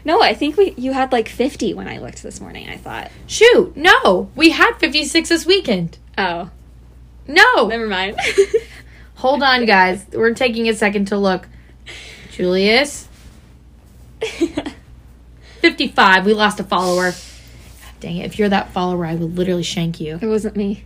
[0.02, 3.10] No, I think we you had like 50 when I looked this morning, I thought.
[3.26, 5.98] Shoot, no, we had 56 this weekend.
[6.16, 6.48] Oh,
[7.26, 8.18] No, never mind.
[9.18, 10.06] hold on, guys.
[10.12, 11.46] We're taking a second to look.
[12.30, 13.08] Julius,
[15.60, 16.24] 55.
[16.24, 17.10] We lost a follower.
[17.10, 18.26] God dang it.
[18.26, 20.18] If you're that follower, I will literally shank you.
[20.20, 20.84] it wasn't me.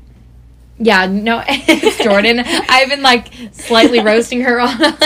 [0.79, 2.41] Yeah, no, it's Jordan.
[2.41, 4.77] I've been like slightly roasting her on.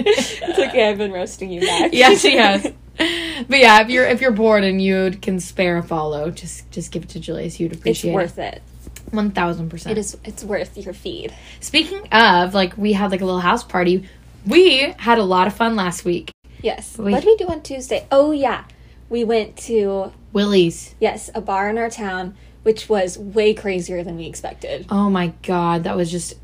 [0.00, 1.90] It's okay, I've been roasting you back.
[1.92, 2.62] yeah, she has.
[2.96, 6.90] But yeah, if you're if you're bored and you can spare a follow, just just
[6.92, 7.58] give it to Julius.
[7.60, 8.10] You'd appreciate.
[8.10, 8.54] It's worth it.
[8.56, 8.62] it.
[9.10, 9.96] One thousand percent.
[9.96, 11.34] It is it's worth your feed.
[11.60, 14.08] Speaking of, like we had like a little house party.
[14.46, 16.30] We had a lot of fun last week.
[16.62, 16.96] Yes.
[16.98, 18.06] We- What did we do on Tuesday?
[18.10, 18.64] Oh yeah.
[19.10, 20.94] We went to Willie's.
[21.00, 24.84] yes, a bar in our town which was way crazier than we expected.
[24.90, 26.34] Oh my god, that was just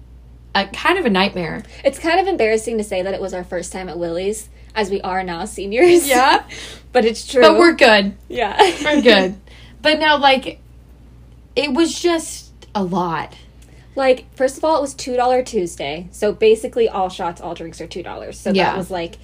[0.55, 1.63] a kind of a nightmare.
[1.85, 4.89] It's kind of embarrassing to say that it was our first time at Willie's, as
[4.91, 6.09] we are now seniors.
[6.09, 6.45] Yeah,
[6.93, 7.43] but it's true.
[7.43, 8.17] But we're good.
[8.29, 9.35] yeah, We're good.
[9.83, 10.61] but no, like,
[11.57, 12.44] it was just
[12.75, 13.37] a lot.
[13.97, 17.81] like first of all, it was two dollar Tuesday, so basically all shots, all drinks
[17.81, 18.39] are two dollars.
[18.39, 18.65] So Yeah.
[18.71, 19.19] that was like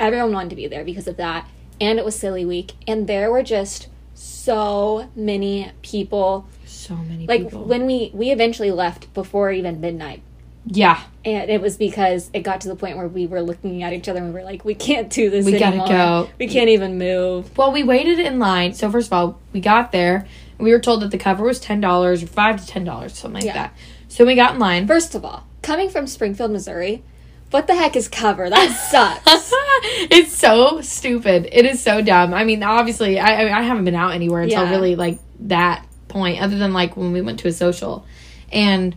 [0.00, 1.46] everyone wanted to be there because of that,
[1.80, 6.46] and it was silly week, and there were just so many people.
[6.64, 7.64] So many Like people.
[7.64, 10.22] when we we eventually left before even midnight.
[10.66, 13.92] yeah, And it was because it got to the point where we were looking at
[13.92, 16.28] each other and we were like, we can't do this We gotta go.
[16.38, 17.56] We can't even move.
[17.56, 18.72] Well, we waited in line.
[18.74, 20.26] So first of all, we got there.
[20.58, 23.34] We were told that the cover was ten dollars or five to ten dollars, something
[23.40, 23.52] like Yeah.
[23.54, 23.74] that.
[24.08, 24.86] So we got in line.
[24.86, 27.02] First of all, coming from Springfield, Missouri,
[27.50, 28.48] what the heck is cover?
[28.48, 29.52] That sucks.
[30.10, 31.48] it's so stupid.
[31.52, 32.32] It is so dumb.
[32.34, 34.70] I mean, obviously, I I, mean, I haven't been out anywhere until Yeah.
[34.70, 38.06] really like that point, other than like when we went to a social,
[38.50, 38.96] and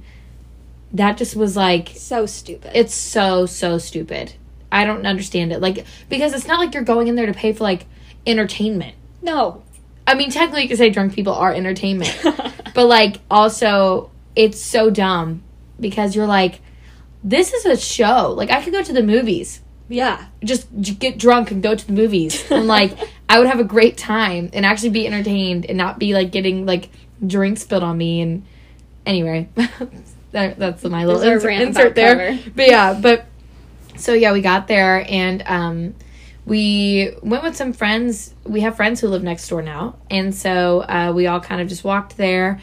[0.93, 2.71] that just was like so stupid.
[2.73, 4.33] it's so so stupid.
[4.71, 5.59] I don't understand it.
[5.61, 7.85] Like because it's not like you're going in there to pay for like
[8.25, 8.95] entertainment.
[9.21, 9.63] no.
[10.09, 12.19] I mean, technically, you could say drunk people are entertainment,
[12.73, 15.43] but like also, it's so dumb
[15.79, 16.61] because you're like,
[17.23, 18.33] this is a show.
[18.35, 20.25] Like I could go to the movies, yeah.
[20.43, 20.67] just
[20.97, 22.97] get drunk and go to the movies, and like
[23.29, 26.65] I would have a great time and actually be entertained and not be like getting
[26.65, 26.89] like
[27.25, 28.21] drinks spilled on me.
[28.21, 28.47] And
[29.05, 29.47] anyway,
[30.31, 32.31] that, that's my little There's insert, insert there.
[32.31, 32.51] cover.
[32.55, 33.27] But yeah, but
[33.95, 35.95] so yeah, we got there and um
[36.49, 38.33] we went with some friends.
[38.43, 39.97] We have friends who live next door now.
[40.09, 42.59] And so uh, we all kind of just walked there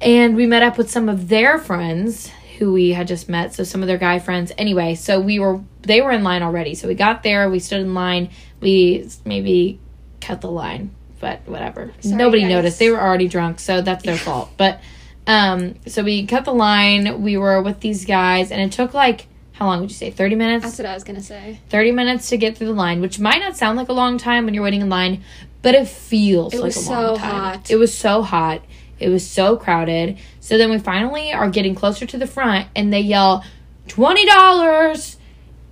[0.00, 3.54] and we met up with some of their friends who we had just met.
[3.54, 4.52] So some of their guy friends.
[4.58, 6.74] Anyway, so we were, they were in line already.
[6.74, 9.78] So we got there, we stood in line, we maybe
[10.20, 11.92] cut the line, but whatever.
[12.00, 12.50] Sorry, Nobody guys.
[12.50, 12.78] noticed.
[12.78, 14.50] They were already drunk, so that's their fault.
[14.56, 14.80] But
[15.26, 17.22] um, so we cut the line.
[17.22, 19.26] We were with these guys, and it took like,
[19.60, 20.10] how long would you say?
[20.10, 20.64] 30 minutes?
[20.64, 21.60] That's what I was going to say.
[21.68, 24.46] 30 minutes to get through the line, which might not sound like a long time
[24.46, 25.22] when you're waiting in line,
[25.60, 27.30] but it feels It like was a so long time.
[27.30, 27.70] hot.
[27.70, 28.62] It was so hot.
[28.98, 30.16] It was so crowded.
[30.40, 33.44] So then we finally are getting closer to the front and they yell,
[33.88, 35.16] $20!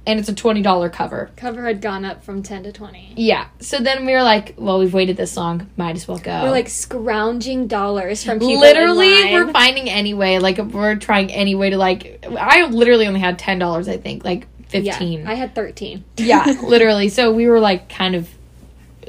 [0.09, 1.31] And it's a $20 cover.
[1.37, 3.13] Cover had gone up from 10 to 20.
[3.17, 3.49] Yeah.
[3.61, 5.69] So then we were like, well, we've waited this long.
[5.77, 6.45] Might as well go.
[6.45, 8.59] We're like scrounging dollars from people.
[8.59, 10.39] literally, we're finding any way.
[10.39, 14.25] Like, we're trying any way to, like, I literally only had $10, I think.
[14.25, 16.05] Like, 15 Yeah, I had 13.
[16.17, 17.09] yeah, literally.
[17.09, 18.29] So we were like kind of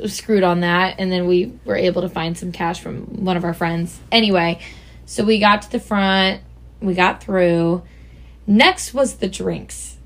[0.05, 3.43] screwed on that, and then we were able to find some cash from one of
[3.43, 3.99] our friends.
[4.11, 4.59] Anyway,
[5.05, 6.41] so we got to the front,
[6.81, 7.83] we got through.
[8.47, 9.97] Next was the drinks.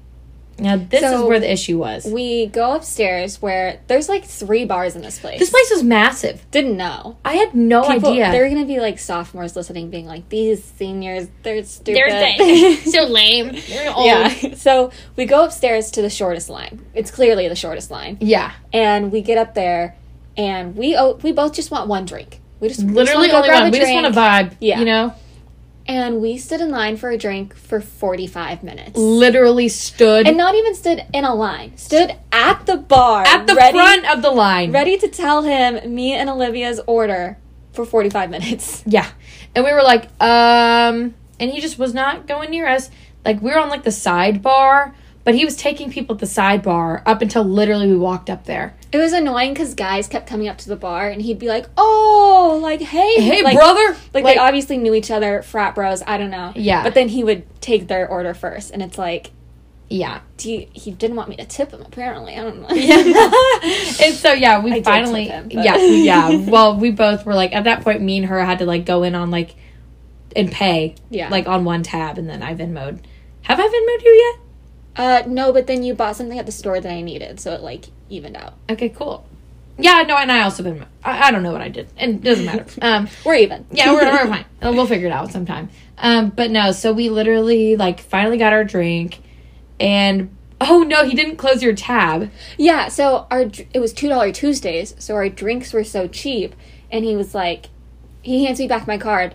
[0.59, 2.05] Now this is where the issue was.
[2.05, 5.39] We go upstairs where there's like three bars in this place.
[5.39, 6.45] This place was massive.
[6.51, 7.17] Didn't know.
[7.25, 8.31] I had no People, idea.
[8.31, 13.57] They're gonna be like sophomores listening, being like, "These seniors, they're stupid." They're so lame.
[13.67, 14.05] They're old.
[14.05, 14.53] yeah.
[14.55, 16.85] So we go upstairs to the shortest line.
[16.93, 18.51] It's clearly the shortest line, Yeah.
[18.71, 19.95] and we get up there,
[20.37, 22.39] and we oh, we both just want one drink.
[22.59, 23.67] We just we just Literally wanna go only grab one.
[23.69, 24.57] a We just want to vibe.
[24.61, 24.79] Yeah.
[24.79, 25.13] You know?
[25.85, 28.97] And we stood in line for a drink for forty five minutes.
[28.97, 31.77] Literally stood and not even stood in a line.
[31.77, 34.71] Stood at the bar at the ready, front of the line.
[34.71, 37.37] ready to tell him me and Olivia's order
[37.73, 38.83] for 45 minutes.
[38.85, 39.09] Yeah.
[39.55, 42.89] And we were like, um, and he just was not going near us.
[43.25, 47.01] Like, we were on like the sidebar, but he was taking people at the sidebar
[47.05, 48.75] up until literally we walked up there.
[48.91, 51.65] It was annoying because guys kept coming up to the bar and he'd be like,
[51.77, 53.97] "Oh, like hey, Hey, like, brother!
[54.13, 56.03] Like, they obviously knew each other, frat bros.
[56.05, 56.51] I don't know.
[56.55, 56.83] Yeah.
[56.83, 59.31] But then he would take their order first, and it's like,
[59.89, 60.21] yeah.
[60.37, 61.81] do you, he didn't want me to tip him.
[61.81, 62.67] Apparently, I don't know.
[62.73, 63.31] Yeah.
[64.05, 66.49] and so, yeah, we I finally, tip him, yeah, yeah.
[66.49, 69.03] Well, we both were like, at that point, me and her had to like go
[69.03, 69.55] in on like,
[70.35, 71.29] and pay, Yeah.
[71.29, 72.99] like on one tab, and then I Venmoed.
[73.43, 74.35] Have I Venmoed you
[74.95, 77.61] Uh, no, but then you bought something at the store that I needed, so it
[77.61, 78.53] like evened out.
[78.69, 79.25] Okay, cool.
[79.77, 80.85] Yeah, no, and I also Venmo.
[81.03, 82.65] I, I don't know what I did, and it doesn't matter.
[82.81, 83.65] Um, We're even.
[83.71, 84.45] Yeah, we're, we're fine.
[84.61, 85.69] We'll figure it out sometime.
[85.97, 89.21] Um, but no, so we literally like finally got our drink,
[89.79, 92.29] and oh no, he didn't close your tab.
[92.57, 93.41] Yeah, so our
[93.73, 96.55] it was two dollar Tuesdays, so our drinks were so cheap,
[96.91, 97.67] and he was like,
[98.21, 99.33] he hands me back my card,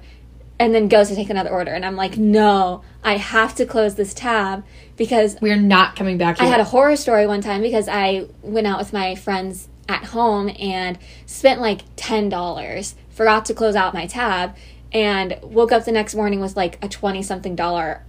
[0.59, 3.95] and then goes to take another order, and I'm like, no, I have to close
[3.95, 4.65] this tab
[4.97, 6.41] because We're not coming back.
[6.41, 10.05] I had a horror story one time because I went out with my friends at
[10.07, 14.57] home and spent like ten dollars, forgot to close out my tab,
[14.93, 18.03] and woke up the next morning with like a twenty something dollar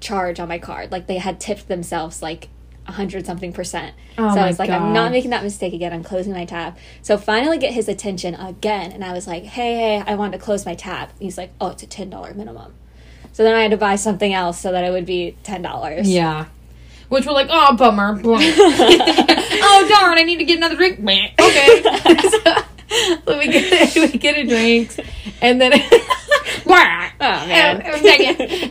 [0.00, 0.92] charge on my card.
[0.92, 2.48] Like they had tipped themselves like
[2.88, 3.94] a hundred something percent.
[4.16, 5.92] Oh so I was like, I'm not making that mistake again.
[5.92, 6.76] I'm closing my tab.
[7.02, 10.38] So finally get his attention again, and I was like, Hey, hey, I want to
[10.38, 11.10] close my tab.
[11.20, 12.74] He's like, Oh, it's a ten dollar minimum.
[13.32, 16.10] So then I had to buy something else so that it would be ten dollars.
[16.10, 16.46] Yeah.
[17.10, 18.20] Which we're like, oh, bummer.
[18.24, 20.98] oh, darn, I need to get another drink.
[21.40, 21.82] Okay.
[22.28, 22.54] so,
[23.24, 24.94] so we get we get a drink,
[25.40, 25.72] and then.
[27.20, 27.82] Oh man.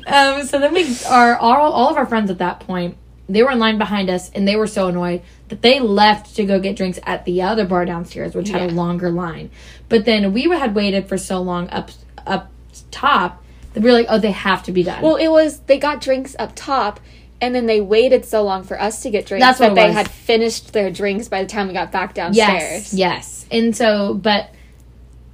[0.07, 0.37] Um.
[0.39, 2.97] Um, so then we are all, all of our friends at that point.
[3.29, 6.45] They were in line behind us, and they were so annoyed that they left to
[6.45, 9.49] go get drinks at the other bar downstairs, which had a longer line.
[9.89, 11.91] But then we had waited for so long up
[12.25, 12.51] up
[12.91, 15.01] top that we were like, oh, they have to be done.
[15.01, 16.99] Well, it was they got drinks up top,
[17.41, 19.87] and then they waited so long for us to get drinks That's what that they
[19.87, 19.95] was.
[19.95, 22.93] had finished their drinks by the time we got back downstairs.
[22.93, 23.45] Yes, yes.
[23.51, 24.51] And so, but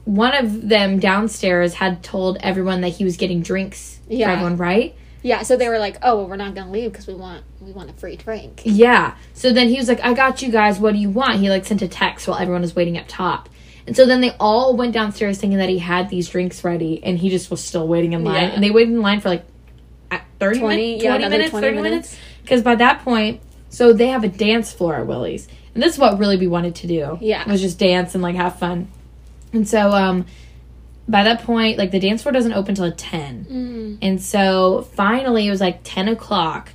[0.06, 4.28] one of them downstairs had told everyone that he was getting drinks Yeah.
[4.28, 4.96] for everyone, right?
[5.24, 7.72] Yeah, so they were like, "Oh, well, we're not gonna leave because we want we
[7.72, 9.16] want a free drink." Yeah.
[9.34, 10.80] So then he was like, I got you guys.
[10.80, 11.40] What do you want?
[11.40, 13.50] He like sent a text while everyone was waiting up top.
[13.88, 17.18] And so then they all went downstairs thinking that he had these drinks ready and
[17.18, 18.44] he just was still waiting in line.
[18.44, 18.50] Yeah.
[18.50, 19.46] And they waited in line for like
[20.40, 21.92] 30 20, minutes, yeah, 20 another minutes, 20 30 minutes.
[22.12, 22.18] minutes.
[22.42, 25.48] Because by that point, so they have a dance floor at Willie's.
[25.74, 27.18] And this is what really we wanted to do.
[27.20, 27.50] Yeah.
[27.50, 28.90] Was just dance and like have fun.
[29.52, 30.26] And so um
[31.08, 33.46] by that point, like the dance floor doesn't open till at 10.
[33.46, 33.98] Mm.
[34.02, 36.72] And so finally, it was like 10 o'clock,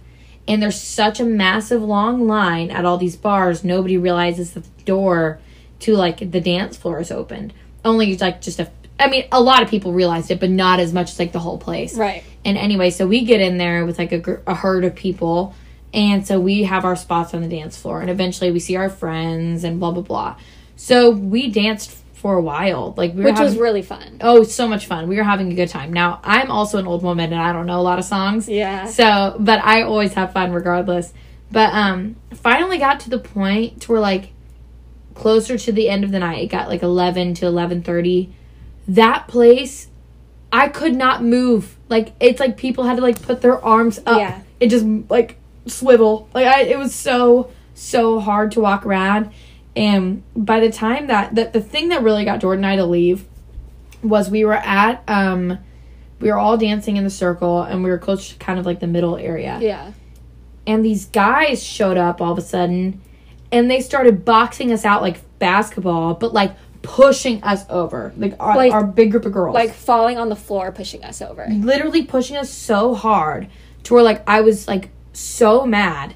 [0.47, 4.83] and there's such a massive long line at all these bars, nobody realizes that the
[4.85, 5.41] door
[5.81, 7.53] to like the dance floor is opened.
[7.85, 10.93] Only like just a, I mean, a lot of people realized it, but not as
[10.93, 11.97] much as like the whole place.
[11.97, 12.25] Right.
[12.45, 15.55] And anyway, so we get in there with like a, gr- a herd of people,
[15.93, 18.91] and so we have our spots on the dance floor, and eventually we see our
[18.91, 20.37] friends and blah blah blah.
[20.77, 24.19] So we danced for a while, like we were Which was really fun.
[24.21, 25.09] Oh, so much fun.
[25.09, 25.93] We were having a good time.
[25.93, 28.49] Now, I'm also an old woman and I don't know a lot of songs.
[28.49, 28.87] Yeah.
[28.87, 31.13] So, but I always have fun regardless.
[31.51, 34.33] But um finally got to the point to where like
[35.15, 38.31] closer to the end of the night, it got like 11 to 11:30.
[38.89, 39.89] That place
[40.53, 41.77] I could not move.
[41.89, 44.19] Like it's like people had to like put their arms up.
[44.19, 44.41] Yeah.
[44.59, 46.29] It just like swivel.
[46.35, 49.31] Like I it was so so hard to walk around.
[49.79, 52.85] And by the time that the, the thing that really got Jordan and I to
[52.85, 53.27] leave
[54.03, 55.59] was we were at um
[56.21, 58.81] we were all dancing in the circle and we were close to kind of like
[58.81, 59.59] the middle area.
[59.61, 59.93] Yeah.
[60.67, 63.01] And these guys showed up all of a sudden
[63.53, 68.13] and they started boxing us out like basketball, but like pushing us over.
[68.17, 69.55] Like our, Like- our big group of girls.
[69.55, 71.47] Like falling on the floor, pushing us over.
[71.51, 73.49] literally pushing us so hard
[73.85, 76.15] to where like I was like so mad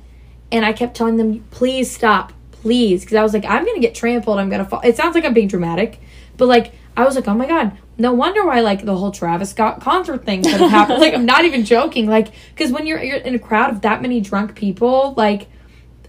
[0.50, 3.94] and I kept telling them please stop please because I was like I'm gonna get
[3.94, 6.00] trampled I'm gonna fall it sounds like I'm being dramatic
[6.36, 9.50] but like I was like oh my god no wonder why like the whole Travis
[9.50, 13.02] Scott concert thing could have happened like I'm not even joking like because when you're,
[13.02, 15.48] you're in a crowd of that many drunk people like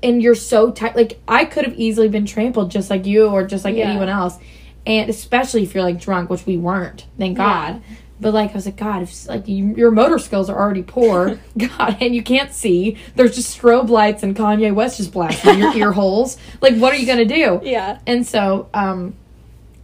[0.01, 3.43] and you're so tight like I could have easily been trampled just like you or
[3.45, 3.89] just like Yeah.
[3.89, 4.37] anyone else
[4.85, 7.81] and especially if you're like drunk which we weren't thank god
[8.19, 11.39] but like I was like, God, if like you, your motor skills are already poor,
[11.57, 15.75] God, and you can't see, there's just strobe lights and Kanye West just blasting your
[15.75, 16.37] ear holes.
[16.61, 17.59] Like, what are you gonna do?
[17.63, 17.99] Yeah.
[18.07, 19.15] And so, um,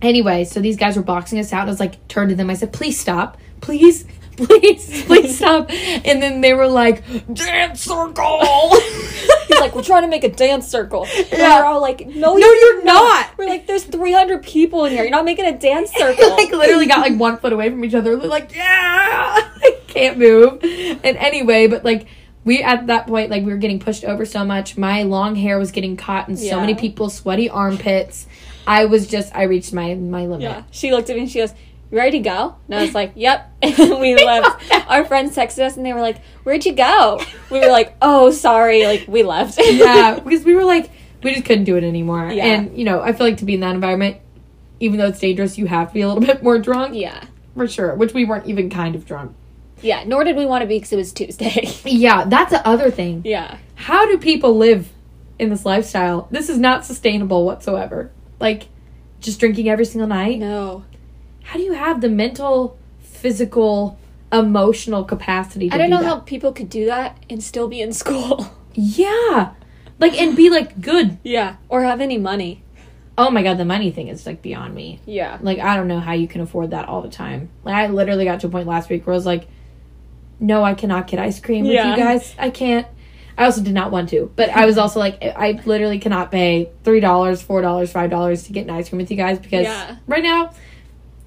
[0.01, 1.61] anyway, so these guys were boxing us out.
[1.61, 2.49] And I was like, turned to them.
[2.49, 4.05] I said, please stop, please,
[4.45, 5.69] please, please stop.
[5.71, 8.39] And then they were like, dance circle.
[8.79, 11.05] He's like, we're trying to make a dance circle.
[11.05, 11.59] And Yeah.
[11.59, 13.29] we're all like, no, No, you're not.
[13.37, 15.03] We're like, there's 300 people in here.
[15.03, 16.29] You're not making a dance circle.
[16.31, 18.15] like literally got like one foot away from each other.
[18.15, 20.59] They're like, yeah, I can't move.
[20.63, 22.07] And anyway, but like
[22.45, 24.77] we at that point, like we were getting pushed over so much.
[24.77, 26.59] My long hair was getting caught in so Yeah.
[26.61, 28.27] many people's sweaty armpits.
[28.67, 30.41] I was just, I reached my my limit.
[30.41, 30.63] Yeah.
[30.71, 31.53] She looked at me and she goes,
[31.97, 32.55] ready to go?
[32.67, 33.57] And I was like, Yep.
[33.61, 34.71] And we left.
[34.87, 37.21] Our friends texted us and they were like, Where'd you go?
[37.49, 38.85] We were like, Oh, sorry.
[38.85, 39.57] Like, we left.
[39.61, 40.89] yeah, because we were like,
[41.23, 42.31] we just couldn't do it anymore.
[42.31, 42.45] Yeah.
[42.45, 44.17] And you know, I feel like to be in that environment,
[44.79, 47.25] even though it's dangerous, you have to be a little bit more drunk yeah.
[47.55, 47.95] for sure.
[47.95, 49.35] Which we weren't even kind of drunk.
[49.81, 50.03] Yeah.
[50.05, 51.69] Nor did we want to be because it was Tuesday.
[51.85, 53.21] Yeah, that's the other thing.
[53.25, 53.57] yeah.
[53.75, 54.89] how do people live
[55.37, 56.27] in this lifestyle?
[56.31, 58.11] This is not sustainable whatsoever.
[58.39, 58.67] Like,
[59.19, 60.39] just drinking every single night.
[60.39, 60.85] No.
[61.49, 63.97] How do you have the mental, physical,
[64.31, 66.07] emotional capacity to I don't do know that?
[66.07, 68.51] how people could do that and still be in school.
[68.75, 69.53] Yeah.
[69.97, 71.17] Like, and be like good.
[71.23, 71.55] yeah.
[71.69, 72.63] Or have any money.
[73.17, 75.01] Oh my god, the money thing is like beyond me.
[75.05, 75.37] Yeah.
[75.41, 77.49] Like, I don't know how you can afford that all the time.
[77.65, 79.47] Like, I literally got to a point last week where I was like,
[80.39, 82.33] no, I cannot get ice cream with you guys.
[82.37, 82.87] I can't.
[83.37, 86.69] I also did not want to, but I was also like, I literally cannot pay
[86.83, 89.63] three dollars, four dollars, five dollars to get an ice cream with you guys because
[89.63, 89.97] Yeah.
[90.07, 90.53] right now,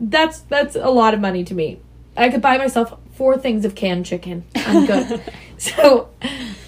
[0.03, 1.81] that's that's a lot of money to me.
[2.17, 4.45] I could buy myself four things of canned chicken.
[4.55, 5.23] I'm good.
[5.57, 6.11] so,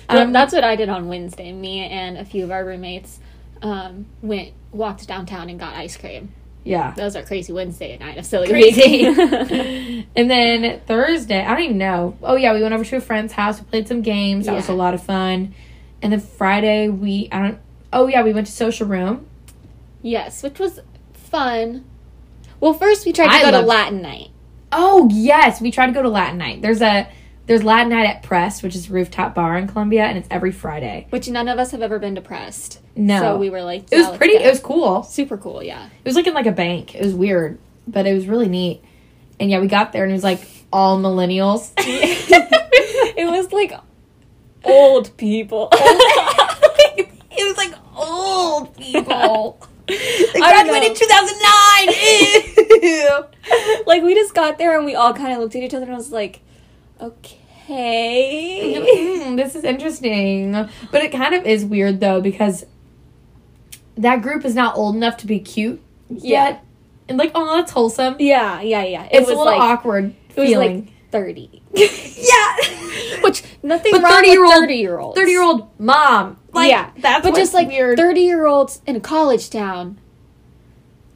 [0.08, 1.52] um, that's what I did on Wednesday.
[1.52, 3.18] Me and a few of our roommates
[3.60, 6.32] um, went walked downtown and got ice cream.
[6.62, 6.92] Yeah.
[6.96, 10.06] That was our crazy Wednesday night of silly Crazy.
[10.16, 12.16] And then Thursday, I don't even know.
[12.22, 13.60] Oh yeah, we went over to a friend's house.
[13.60, 14.46] We played some games.
[14.46, 15.54] That was a lot of fun.
[16.00, 17.58] And then Friday, we I don't.
[17.92, 19.26] Oh yeah, we went to social room.
[20.00, 20.80] yes, which was
[21.12, 21.84] fun.
[22.64, 24.30] Well, first we tried to I go to Latin night.
[24.72, 26.62] Oh yes, we tried to go to Latin night.
[26.62, 27.06] There's a
[27.44, 30.50] there's Latin night at Press, which is a rooftop bar in Columbia, and it's every
[30.50, 31.06] Friday.
[31.10, 32.78] which none of us have ever been to Press.
[32.96, 33.20] No.
[33.20, 34.36] So we were like, It was pretty.
[34.36, 35.02] It was cool.
[35.02, 35.84] super cool, yeah.
[35.84, 36.94] It was like in like a bank.
[36.94, 38.82] It was weird, but it was really neat.
[39.38, 40.40] And yeah, we got there and it was like
[40.72, 41.70] all millennials.
[41.76, 43.74] it was like
[44.64, 45.68] old people.
[45.72, 49.60] it was like old people.
[49.86, 50.94] They I graduated know.
[50.94, 53.24] 2009.
[53.86, 55.92] Like we just got there and we all kind of looked at each other and
[55.92, 56.40] I was like,
[57.00, 58.74] okay.
[59.26, 60.52] Mm, this is interesting.
[60.90, 62.64] But it kind of is weird though because
[63.96, 66.48] that group is not old enough to be cute Yeah.
[66.48, 66.64] yet.
[67.08, 68.16] And like, oh, that's wholesome.
[68.18, 69.04] Yeah, yeah, yeah.
[69.04, 70.84] It It's was a little like awkward it was feeling.
[70.86, 71.62] like thirty.
[71.72, 73.20] yeah.
[73.22, 75.16] Which nothing But wrong 30 year old thirty year olds.
[75.18, 76.38] 30 year old mom.
[76.52, 77.96] Like, yeah, That's but just like weird.
[77.96, 79.98] thirty year olds in a college town.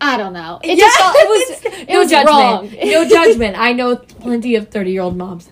[0.00, 0.60] I don't know.
[0.62, 0.84] It Yeah.
[0.84, 2.28] just felt, it was it no was judgment.
[2.28, 2.70] wrong.
[2.90, 3.58] no judgment.
[3.58, 5.50] I know plenty of 30 year old moms.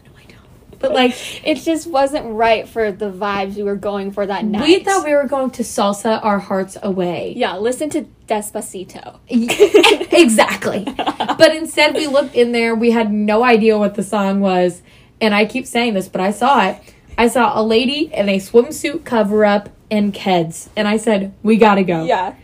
[0.82, 0.92] No, I don't.
[0.92, 4.62] But like, It just wasn't right for the vibes we were going for that night.
[4.62, 7.32] we thought we were going to salsa our hearts away.
[7.36, 9.18] yeah, listen to Despacito.
[10.12, 10.84] exactly.
[10.86, 12.74] But instead, we looked in there.
[12.74, 14.82] We had no idea what the song was.
[15.20, 16.94] And I keep saying this, but I saw it.
[17.18, 20.68] I saw a lady in a swimsuit cover up and Keds.
[20.76, 22.04] And I said, We gotta go.
[22.04, 22.34] Yeah,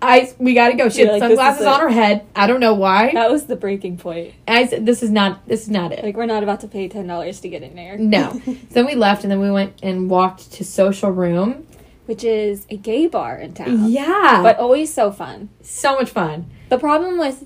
[0.00, 0.88] I we gotta go.
[0.88, 2.26] She You're had like, sunglasses on her head.
[2.36, 3.12] I don't know why.
[3.14, 4.34] that was the breaking point.
[4.46, 6.04] And I said, This is not this is not it.
[6.04, 7.98] Like we're not about to pay ten dollars to get in there.
[7.98, 8.40] No.
[8.44, 11.66] so then we left and then we went and walked to Social Room.
[12.06, 13.90] Which is a gay bar in town.
[13.90, 14.40] Yeah.
[14.42, 15.50] But always so fun.
[15.60, 16.50] so much fun.
[16.70, 17.44] The problem with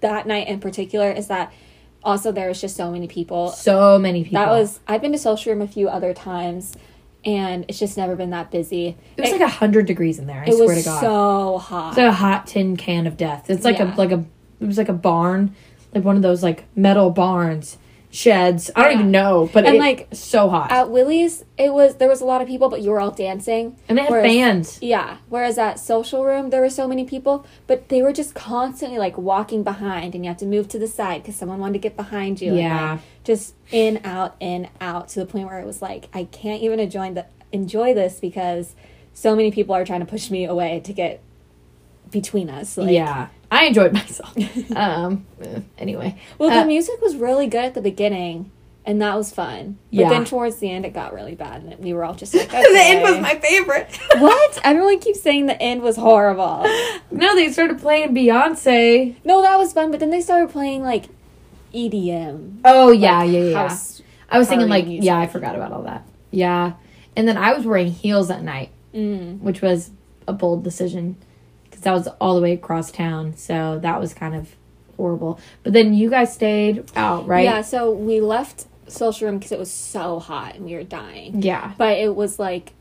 [0.00, 1.52] that night in particular is that
[2.02, 3.50] also there was just so many people.
[3.50, 4.40] So many people.
[4.40, 6.76] That was I've been to social room a few other times
[7.24, 8.96] and it's just never been that busy.
[9.16, 11.00] it was like a hundred degrees in there, I it swear was to God.
[11.00, 11.88] so hot.
[11.90, 13.50] It's like a hot tin can of death.
[13.50, 13.94] It's like Yeah.
[13.94, 14.24] a like a
[14.60, 15.54] it was like a barn,
[15.94, 17.78] like one of those like metal barns,
[18.10, 18.70] sheds.
[18.74, 18.98] I don't Yeah.
[18.98, 20.72] even know, but And, it, like, so hot.
[20.72, 23.76] At Willie's, it was there was a lot of people, but you were all dancing.
[23.88, 24.78] and they had whereas- fans.
[24.80, 25.16] Yeah.
[25.28, 29.18] Whereas at social room, there were so many people, but they were just constantly like
[29.18, 31.96] walking behind, and you have to move to the side because someone wanted to get
[31.96, 32.50] behind you.
[32.52, 32.90] and, Yeah.
[32.92, 36.62] like, just in, out, in, out to the point where it was like I can't
[36.62, 38.74] even enjoy the enjoy this because
[39.14, 41.20] so many people are trying to push me away to get
[42.10, 42.76] between us.
[42.76, 44.34] Like, yeah, I enjoyed myself.
[44.76, 45.26] um.
[45.78, 48.50] Anyway, Well, Uh, the music was really good at the beginning.
[48.86, 49.76] And that was fun.
[49.90, 50.08] But Yeah.
[50.08, 51.60] then towards the end, it got really bad.
[51.62, 52.62] And we were all just like, okay.
[52.72, 53.94] the end was my favorite.
[54.16, 54.58] What?
[54.64, 56.64] Everyone keeps saying the end was horrible.
[57.10, 59.16] no, they started playing Beyonce.
[59.24, 61.04] No, that was fun, but then they started playing like
[61.74, 62.60] EDM.
[62.64, 63.50] Oh yeah, like, yeah, yeah.
[63.50, 63.68] yeah.
[63.68, 65.04] house- I was thinking like, music.
[65.04, 66.06] yeah, I forgot about all that.
[66.30, 66.72] Yeah,
[67.16, 68.70] and then I was wearing heels at night.
[68.94, 69.40] Mm.
[69.40, 69.90] which was
[70.26, 71.16] a bold decision
[71.78, 73.36] because that was all the way across town.
[73.36, 74.54] So that was kind of
[74.96, 75.38] horrible.
[75.62, 77.44] But then you guys stayed out, right?
[77.44, 81.42] Yeah, so we left social room because it was so hot and we were dying.
[81.42, 81.72] Yeah.
[81.76, 82.72] But it was like,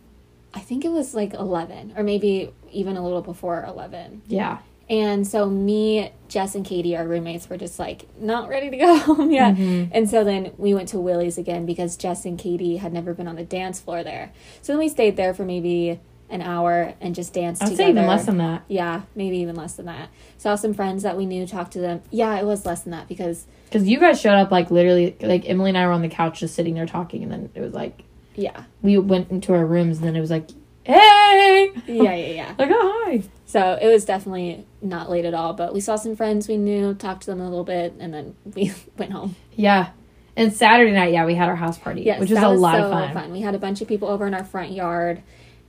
[0.54, 4.24] I think it was like 11 or maybe even a little before 11.
[4.28, 4.60] Yeah.
[4.90, 8.98] And so me, Jess, and Katie, our roommates, were just like not ready to go
[9.00, 9.56] home yet.
[9.56, 9.92] Mm-hmm.
[9.92, 13.28] And so then we went to Willie's again because Jess and Katie had never been
[13.28, 14.32] on the dance floor there.
[14.62, 16.00] So then we stayed there for maybe
[16.30, 17.84] an hour and just danced I'd together.
[17.84, 18.64] say even less than that.
[18.68, 20.10] Yeah, maybe even less than that.
[20.38, 22.02] Saw some friends that we knew, talked to them.
[22.12, 25.48] Yeah, it was less than that because Because you guys showed up like literally, like
[25.48, 27.74] Emily and I were on the couch just sitting there talking, and then it was
[27.74, 28.04] like
[28.38, 30.50] yeah, we went into our rooms, and then it was like,
[30.84, 32.56] hey, yeah, yeah, yeah.
[32.60, 33.24] like oh hi.
[33.46, 35.54] So it was definitely not late at all.
[35.54, 38.36] But we saw some friends we knew, talked to them a little bit, and then
[38.56, 39.36] we went home.
[39.54, 39.90] Yeah.
[40.36, 42.92] And Saturday night, yeah, we had our house party, Yes, which was a lot so
[42.92, 43.32] of fun.
[43.32, 45.24] We had a bunch of people over in our front yard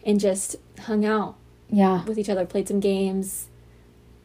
[0.08, 1.36] and just hung out
[1.70, 2.02] Yeah.
[2.04, 3.46] with each other, played some games.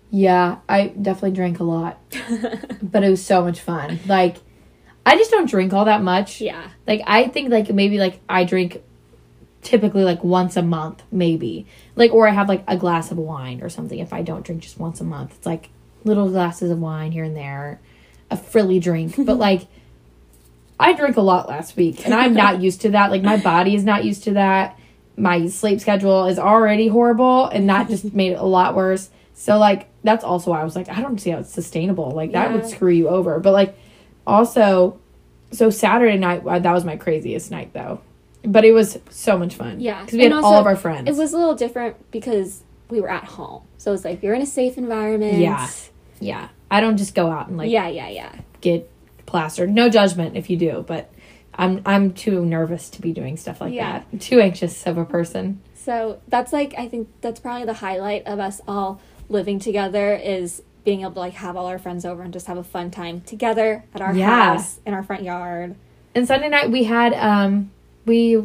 [0.10, 0.58] Yeah.
[0.70, 2.00] I definitely drank a lot,
[2.82, 4.00] but it was so much fun.
[4.08, 4.38] Like,
[5.06, 6.40] I just don't drink all that much.
[6.40, 6.70] yeah.
[6.88, 8.82] Like I think like maybe like I drink
[9.62, 11.66] typically like once a month, maybe.
[11.96, 14.62] Like or I have like a glass of wine or something if I don't drink
[14.62, 15.34] just once a month.
[15.36, 15.70] It's like
[16.06, 17.82] little glasses of wine here and there,
[18.32, 19.16] a frilly drink.
[19.26, 19.68] But like
[20.80, 23.12] I drank a lot last week and I'm not used to that.
[23.12, 24.78] Like my body is not used to that.
[25.16, 29.10] My sleep schedule is already horrible and that just made it a lot worse.
[29.34, 32.12] So like that's also why I was like I don't see how it's sustainable.
[32.12, 33.40] Like that would screw you over.
[33.40, 33.78] But like
[34.26, 35.00] also
[35.52, 38.02] so Saturday night uh, that was my craziest night though.
[38.44, 39.80] But it was so much fun.
[39.80, 40.02] Yeah.
[40.02, 41.10] Because we had And all of our friends.
[41.10, 43.64] It was a little different because we were at home.
[43.78, 45.38] So it's like you're in a safe environment.
[45.38, 45.70] Yeah.
[46.20, 46.50] Yeah.
[46.70, 48.36] I don't just go out and like yeah, yeah, yeah.
[48.62, 48.90] get
[49.26, 49.70] plastered.
[49.70, 51.12] No judgment if you do, but
[51.56, 53.92] I'm I'm too nervous to be doing stuff like Yeah.
[54.00, 54.06] that.
[54.12, 55.62] I'm too anxious of a person.
[55.76, 59.00] So that's like I think that's probably the highlight of us all
[59.30, 62.58] living together is being able to like have all our friends over and just have
[62.58, 64.54] a fun time together at our Yeah.
[64.54, 65.76] house in our front yard.
[66.16, 67.72] And Sunday night we had um
[68.06, 68.42] we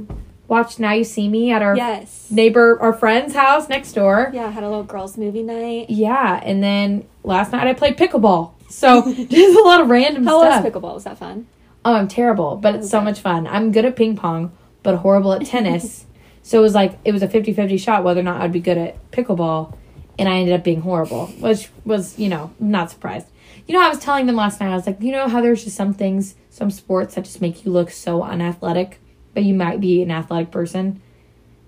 [0.46, 2.28] watched Now You See Me at our Yes.
[2.30, 4.30] neighbor our friend's house next door.
[4.32, 5.90] Yeah, had a little girls movie night.
[5.90, 8.52] Yeah, and then last night I played pickleball.
[8.70, 10.64] So there's a lot of random How stuff.
[10.64, 10.94] was pickleball?
[10.94, 11.46] Was that fun?
[11.85, 13.47] Oh, I'm terrible, but it's so much fun.
[13.47, 14.53] I'm good at ping pong,
[14.83, 16.07] but horrible at tennis.
[16.43, 18.79] so it was like it was a 50-50 shot whether or not I'd be good
[18.79, 19.76] at pickleball,
[20.18, 23.26] and I ended up being horrible, which was, you know, not surprised.
[23.66, 24.72] You know, I was telling them last night.
[24.72, 27.64] I was like, you know how there's just some things, some sports that just make
[27.64, 28.99] you look so unathletic,
[29.35, 31.01] but you might be an athletic person.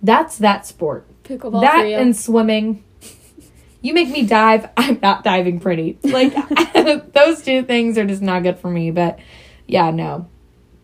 [0.03, 1.07] That's that sport.
[1.25, 2.85] Pickleball that and swimming.
[3.83, 4.69] You make me dive.
[4.77, 5.99] I'm not diving pretty.
[6.03, 6.35] Like
[7.13, 8.91] those two things are just not good for me.
[8.91, 9.19] But
[9.71, 10.29] yeah, no.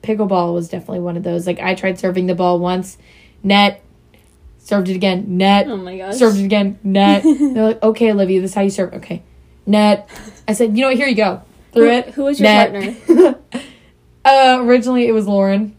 [0.03, 1.47] Pickleball was definitely one of those.
[1.47, 2.97] Like I tried serving the ball once,
[3.43, 3.83] net,
[4.59, 6.17] served it again, net, oh my gosh.
[6.17, 7.23] served it again, net.
[7.25, 8.95] They're like, okay, Olivia, this is how you serve.
[8.95, 9.23] Okay,
[9.67, 10.09] net.
[10.47, 10.97] I said, you know what?
[10.97, 11.43] Here you go.
[11.73, 12.09] Threw Who- it.
[12.15, 13.37] who was your partner?
[14.25, 15.77] uh, originally, it was Lauren.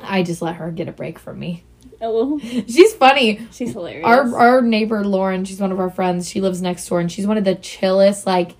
[0.00, 1.62] I just let her get a break from me.
[2.00, 3.46] Oh, She's funny.
[3.52, 4.04] she's hilarious.
[4.06, 6.28] Our our neighbor Lauren, she's one of our friends.
[6.28, 8.54] She lives next door, and she's one of the chillest like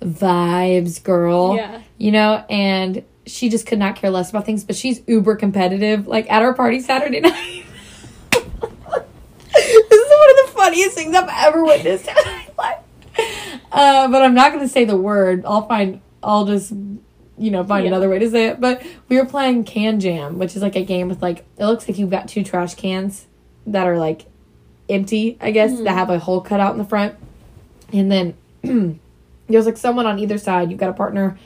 [0.00, 1.56] vibes girl.
[1.56, 1.82] Yeah.
[1.96, 4.64] you know, and she just could not care less about things.
[4.64, 6.06] But she's uber competitive.
[6.06, 7.64] Like at our party Saturday night.
[8.30, 8.42] this
[9.92, 12.78] is one of the funniest things I've ever witnessed in my life.
[13.72, 15.44] Uh, but I'm not going to say the word.
[15.44, 16.00] I'll find.
[16.22, 16.72] I'll just
[17.40, 17.88] you know find Yeah.
[17.90, 18.60] another way to say it.
[18.60, 21.98] But we were playing KanJam, which is like a game with like it looks like
[21.98, 23.26] you've got two trash cans
[23.66, 24.26] that are like
[24.88, 27.14] empty, I guess, that have a hole cut out in the front,
[27.92, 28.34] and then
[29.48, 30.70] there's like someone on either side.
[30.70, 31.38] You've got a partner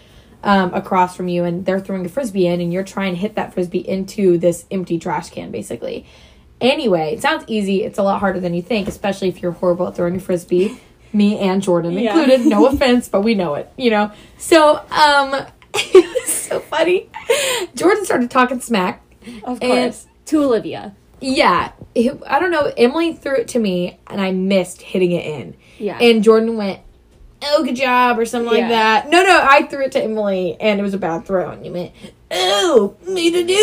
[0.42, 3.34] um, across from you, and they're throwing a frisbee in, and you're trying to hit
[3.36, 6.04] that frisbee into this empty trash can, basically.
[6.60, 7.82] Anyway, it sounds easy.
[7.82, 10.80] It's a lot harder than you think, especially if you're horrible at throwing a frisbee.
[11.14, 12.18] Me and Jordan Yeah.
[12.18, 12.46] included.
[12.46, 14.10] No offense, but we know it, you know.
[14.38, 15.34] So, um,
[15.74, 17.10] it was so funny.
[17.74, 19.02] Jordan started talking smack.
[19.44, 20.06] of course.
[20.26, 20.94] to Olivia.
[21.20, 22.72] Yeah, I don't know.
[22.76, 25.54] Emily threw it to me, and I missed hitting it in.
[25.78, 25.98] Yeah.
[25.98, 26.80] And Jordan went,
[27.44, 28.60] "Oh, good job," or something Yeah.
[28.60, 29.08] like that.
[29.10, 31.72] No, no, I threw it to Emily, and it was a bad throw, and you
[31.72, 31.92] went,
[32.30, 33.54] "Oh, me to do."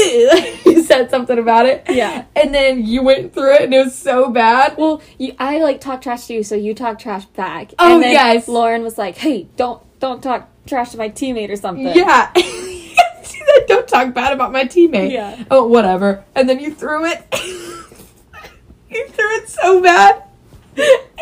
[0.69, 1.84] you said something about it.
[1.89, 2.25] Yeah.
[2.36, 4.75] And then you went through it, and it was so bad.
[4.77, 7.73] well, you, I like talk trash to you, so you talk trash back.
[7.80, 8.47] Oh, and then yes.
[8.47, 12.32] Lauren was like, "Hey, don't don't talk trash to my teammate or something." Yeah.
[12.36, 15.43] she said, "Don't talk bad about my teammate." Yeah.
[15.51, 16.23] Oh, whatever.
[16.36, 17.23] And then you threw it.
[18.89, 20.23] you threw it so bad.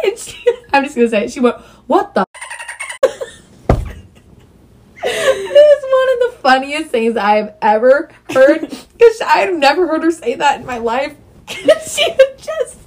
[0.04, 1.32] And she, I'm just gonna say it.
[1.32, 2.27] She went, "What the?"
[5.10, 10.12] It was one of the funniest things I've ever heard because I've never heard her
[10.12, 11.16] say that in my life.
[11.48, 12.06] she
[12.38, 12.78] just,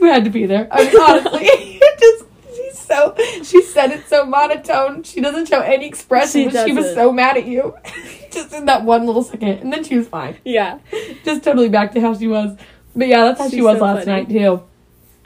[0.00, 0.68] you had to be there.
[0.70, 2.24] I mean, honestly, it just.
[2.56, 3.14] She's so.
[3.42, 5.02] She said it so monotone.
[5.02, 6.48] She doesn't show any expression.
[6.50, 7.74] She but she was so mad at you,
[8.32, 10.78] just in that one little second, and then she was fine Yeah.
[11.24, 12.56] just totally back to how she was.
[12.94, 14.22] But yeah, that's how she was so last funny.
[14.22, 14.62] night too.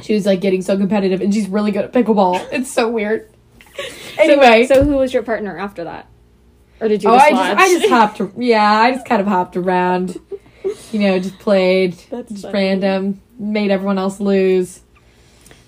[0.00, 2.46] She was like getting so competitive, and she's really good at pickleball.
[2.52, 3.30] It's so weird.
[4.18, 6.08] Anyway, So, so who was your partner after that?
[6.80, 7.58] Or did you oh, just I watch?
[7.58, 7.88] just I just
[8.18, 8.38] hopped.
[8.38, 10.18] Yeah, I just kind of hopped around.
[10.92, 12.54] You know, just played, That's just funny.
[12.54, 14.80] random, made everyone else lose.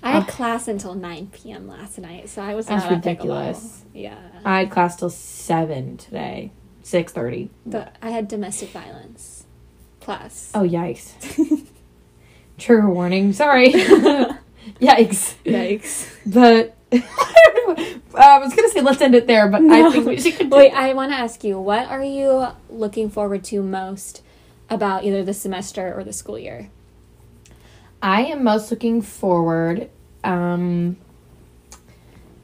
[0.03, 0.26] I had ah.
[0.26, 1.68] class until 9 p.m.
[1.68, 3.05] last night, so I was That's not at pickleball.
[3.05, 3.84] ridiculous.
[3.92, 4.18] Yeah.
[4.44, 7.51] I had class till seven today, six thirty.
[7.66, 9.44] The, I had domestic violence
[10.01, 10.51] class.
[10.55, 11.66] Oh yikes!
[12.59, 13.32] Trigger warning.
[13.32, 13.72] Sorry.
[13.72, 15.34] yikes.
[15.44, 16.09] Yikes.
[16.24, 16.76] But
[18.37, 18.55] I don't know.
[18.55, 20.57] I was gonna say let's end it there, but I think we should continue.
[20.57, 24.22] Wait, I want to ask you, what are you looking forward to most
[24.68, 26.70] about either the semester or the school year?
[28.03, 29.91] I am most looking forward.
[30.22, 30.97] Um,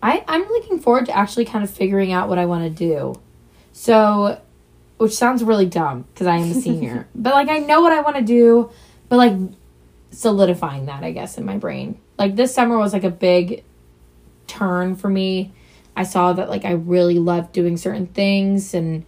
[0.03, 3.21] I I'm looking forward to actually kind of figuring out what I want to do.
[3.73, 4.41] So,
[4.97, 8.01] which sounds really dumb because I am a senior, but like I know what I
[8.01, 8.71] want to do,
[9.09, 9.35] but like
[10.11, 12.01] solidifying that I guess in my brain.
[12.19, 13.65] Like this summer was like a big
[14.47, 15.53] turn for me.
[15.97, 19.05] I saw that like I really love doing certain things and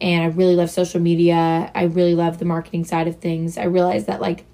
[0.00, 1.70] and I really love social media.
[1.74, 3.58] I really love the marketing side of things.
[3.58, 4.44] I realized that like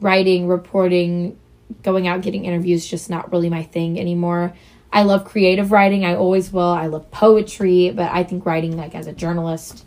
[0.00, 1.36] writing, reporting,
[1.82, 4.54] going out getting interviews just not really my thing anymore.
[4.92, 6.04] I love creative writing.
[6.04, 6.62] I always will.
[6.62, 9.84] I love poetry, but I think writing like as a journalist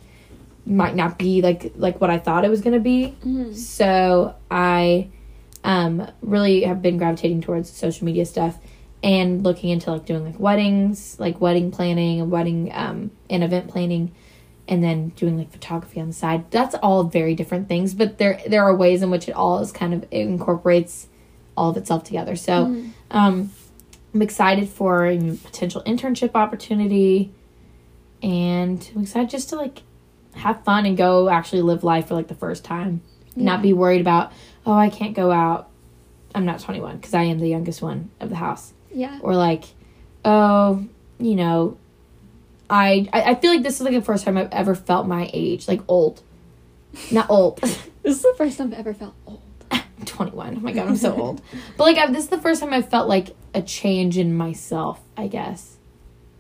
[0.66, 3.16] might not be like like what I thought it was going to be.
[3.54, 5.10] So, I
[5.66, 8.58] um really have been gravitating towards social media stuff
[9.04, 13.68] and looking into like doing like weddings, like wedding planning and wedding um and event
[13.68, 14.16] planning
[14.68, 16.50] and then doing like photography on the side.
[16.50, 19.72] That's all very different things, but there there are ways in which it all is
[19.72, 21.08] kind of it incorporates
[21.58, 22.36] all of itself together.
[22.36, 22.90] So, Mm-hmm.
[23.18, 23.52] um
[24.16, 27.34] I'm excited for a potential internship opportunity
[28.22, 29.82] and I'm excited just to like
[30.36, 33.02] have fun and go actually live life for like the first time.
[33.36, 34.32] Not be worried about,
[34.68, 35.70] oh, I can't go out.
[36.36, 38.74] I'm not 21 because I am the youngest one of the house.
[38.94, 39.20] Yeah.
[39.22, 39.64] Or like,
[40.26, 40.86] oh,
[41.20, 41.78] you know,
[42.70, 45.68] I, I feel like this is like the first time I've ever felt my age,
[45.68, 46.22] like old.
[47.12, 47.60] Not old.
[48.04, 49.42] This is the first time I've ever felt old.
[50.06, 50.58] 21.
[50.58, 51.42] Oh my god, I'm so old.
[51.78, 55.00] But like, I've, this is the first time I felt like a change in myself,
[55.16, 55.78] I guess.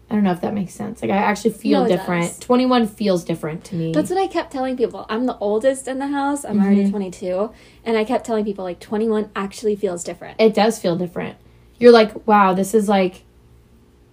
[0.10, 1.01] I don't know if that makes sense.
[1.01, 2.32] Like, I actually feel No, different.
[2.32, 2.39] does.
[2.39, 3.93] 21 feels different to me.
[3.93, 5.06] That's what I kept telling people.
[5.08, 6.43] I'm the oldest in the house.
[6.43, 6.89] I'm already Mhm.
[6.91, 7.51] 22.
[7.86, 10.41] And I kept telling people, like, 21 actually feels different.
[10.41, 11.38] it does feel different.
[11.84, 13.23] You're like, wow, this is like.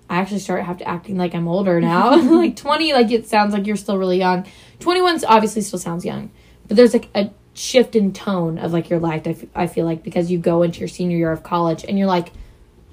[0.08, 2.16] I actually start have to acting like I'm older now.
[2.36, 4.44] like 20, like it sounds like you're still really young.
[4.80, 6.32] 21 obviously still sounds young,
[6.66, 9.22] but there's like a shift in tone of like your life.
[9.24, 11.96] I, f- I feel like because you go into your senior year of college and
[11.96, 12.32] you're like,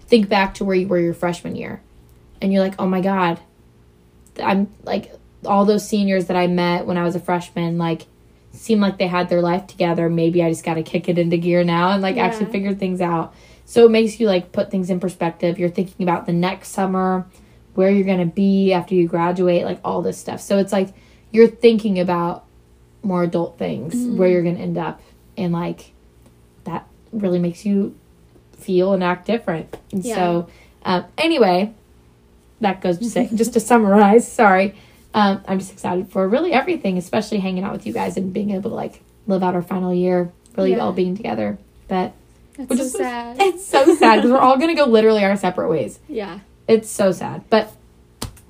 [0.01, 1.81] think back to where you were your freshman year,
[2.39, 3.39] and you're like, oh my god,
[4.41, 5.11] I'm like
[5.43, 8.05] all those seniors that I met when I was a freshman, like
[8.51, 10.07] seem like they had their life together.
[10.07, 12.25] Maybe I just got to kick it into gear now and like Yeah.
[12.27, 13.33] actually figure things out.
[13.69, 15.59] So it makes you like put things in perspective.
[15.59, 17.27] You're thinking about the next summer,
[17.75, 20.39] where you're going to be after you graduate, like all this stuff.
[20.39, 20.93] So it's like
[21.31, 22.45] you're thinking about
[23.03, 25.01] more adult things, where you're going to end up.
[25.37, 25.91] And like
[26.63, 27.93] that really makes you
[28.57, 29.77] feel and act different.
[29.91, 30.15] And Yeah.
[30.15, 30.47] so,
[30.83, 31.73] um, anyway,
[32.61, 34.75] that goes to say, just to summarize, sorry.
[35.13, 38.51] Um, I'm just excited for really everything, especially hanging out with you guys and being
[38.51, 40.79] able to like live out our final year, really Yeah.
[40.79, 41.57] all being together.
[41.89, 42.13] But
[42.57, 43.37] That's which so is sad.
[43.39, 45.99] it's so sad because we're all gonna go literally our separate ways.
[46.07, 46.39] Yeah.
[46.67, 47.71] It's so sad, but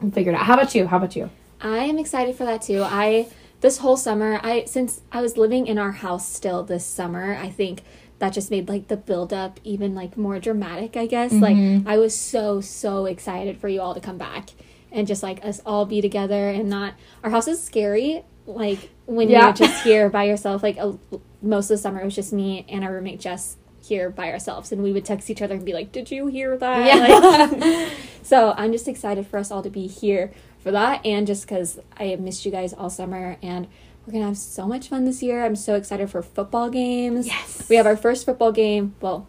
[0.01, 0.45] we'll figure it out.
[0.45, 0.87] How about you?
[0.87, 1.29] How about you?
[1.61, 2.83] I am excited for that too.
[2.83, 3.27] I
[3.61, 7.49] this whole summer, I since I was living in our house still this summer, I
[7.49, 7.81] think
[8.19, 11.31] that just made like the build up even like more dramatic, I guess.
[11.33, 11.41] Mhm.
[11.85, 14.49] Like I was so so excited for you all to come back
[14.91, 16.93] and just like us all be together and not
[17.23, 19.45] our house is scary like when Yeah.
[19.47, 20.97] you're just here by yourself like a,
[21.41, 24.71] most of the summer it was just me and our roommate Jess here by ourselves
[24.71, 27.91] and we would text each other and be like did you hear that Like-
[28.23, 31.79] so I'm just excited for us all to be here for that, and just because
[31.97, 33.67] I have missed you guys all summer, and
[34.05, 35.45] we're gonna have so much fun this year.
[35.45, 37.27] I'm so excited for football games.
[37.27, 37.69] Yes.
[37.69, 38.93] we have our first football game.
[38.99, 39.27] Well,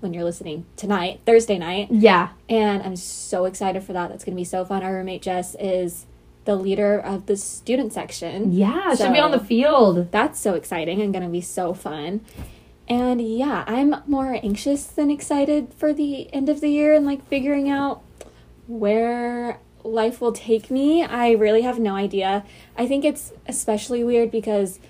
[0.00, 2.28] when you're listening tonight, Thursday night, yeah.
[2.48, 4.10] and I'm so excited for that.
[4.10, 4.84] That's gonna be so fun.
[4.84, 6.06] Our roommate Jess is
[6.44, 8.52] the leader of the student section.
[8.52, 8.92] Yeah.
[8.92, 10.12] It should be on the field.
[10.12, 12.20] That's so exciting and gonna be so fun.
[12.88, 17.26] And yeah, I'm more anxious than excited for the end of the year and like
[17.28, 18.00] figuring out
[18.66, 21.04] where life will take me.
[21.04, 22.44] I really have no idea.
[22.76, 24.80] I think it's especially weird because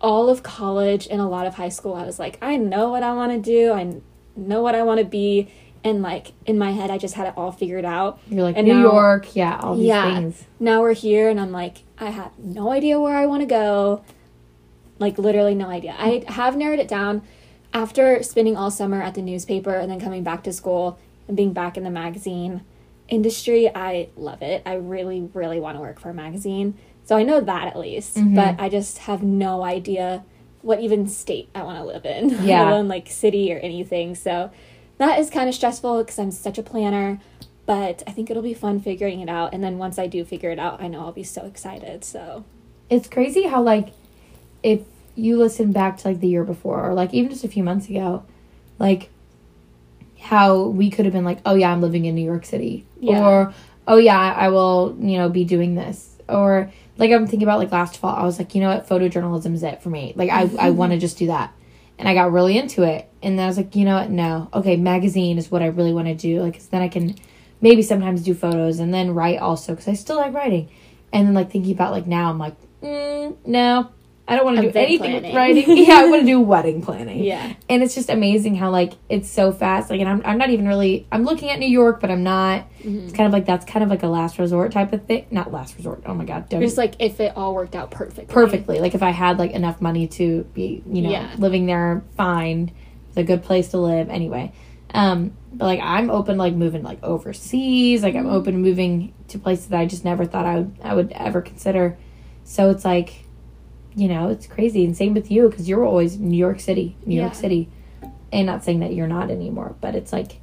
[0.00, 3.02] all of college and a lot of high school, I was like, I know what
[3.02, 3.96] I want to do, I
[4.36, 5.48] know what I want to be.
[5.82, 8.18] And like in my head, I just had it all figured out.
[8.30, 9.34] You're like And New now- York.
[9.36, 9.60] Yeah.
[9.62, 10.14] All these Yeah.
[10.14, 10.44] things.
[10.58, 14.00] Now we're here, and I'm like, I have no idea where I want to go.
[15.04, 15.94] Like, literally, no idea.
[15.98, 17.20] I have narrowed it down
[17.74, 20.98] after spending all summer at the newspaper and then coming back to school
[21.28, 22.62] and being back in the magazine
[23.08, 23.68] industry.
[23.74, 24.62] I love it.
[24.64, 26.74] I really, really want to work for a magazine.
[27.04, 28.34] So I know that at least, Mhm.
[28.34, 30.24] but I just have no idea
[30.62, 32.62] what even state I want to live in, Yeah.
[32.62, 34.14] let alone like city or anything.
[34.14, 34.48] So
[34.96, 37.20] that is kind of stressful because I'm such a planner
[37.66, 39.54] but I think it'll be fun figuring it out.
[39.54, 42.04] And then once I do figure it out, I know I'll be so excited.
[42.04, 42.44] So
[42.90, 43.88] It's crazy how like
[44.62, 44.80] if
[45.16, 47.88] you listen back to like the year before or like even just a few months
[47.88, 48.24] ago,
[48.78, 49.10] like
[50.20, 53.20] how we could have been like, oh yeah, I'm living in New York City, Yeah.
[53.20, 53.54] or
[53.86, 57.72] oh yeah, I will you know be doing this, or like I'm thinking about like
[57.72, 60.12] last fall, I was like, you know what, photojournalism is it for me.
[60.16, 61.52] Like I I want to just do that,
[61.98, 64.48] and I got really into it, and then I was like, you know what, no,
[64.54, 66.40] okay, magazine is what I really want to do.
[66.42, 67.14] Like 'cause then I can
[67.60, 70.68] maybe sometimes do photos and then write also because I still like writing,
[71.12, 73.90] and then like thinking about like now I'm like, mm, no.
[74.26, 75.76] I don't want to do anything with writing.
[75.76, 77.22] yeah, I want to do wedding planning.
[77.22, 79.90] Yeah, and it's just amazing how like it's so fast.
[79.90, 82.66] Like and I'm, I'm not even really i'm looking at new york but i'm not.
[82.82, 83.04] Mhm.
[83.04, 85.26] it's kind of like that's kind of like a last resort type of thing.
[85.30, 86.02] Not last resort.
[86.06, 88.24] Oh my god don't just like if it all worked out perfectly.
[88.24, 88.80] perfectly.
[88.80, 91.34] Like if i had like enough money to be you know Yeah.
[91.36, 92.70] living there fine.
[93.08, 94.52] It's a good place to live anyway.
[94.94, 98.02] Um but like i'm open like moving like overseas.
[98.02, 101.12] Like i'm open moving to places that i just never thought i would i would
[101.12, 101.98] ever consider.
[102.44, 103.23] So it's like
[103.94, 107.20] you know it's crazy and same with you because you're always new york city new
[107.20, 107.68] york city
[108.32, 110.40] and not saying that you're not anymore but it's like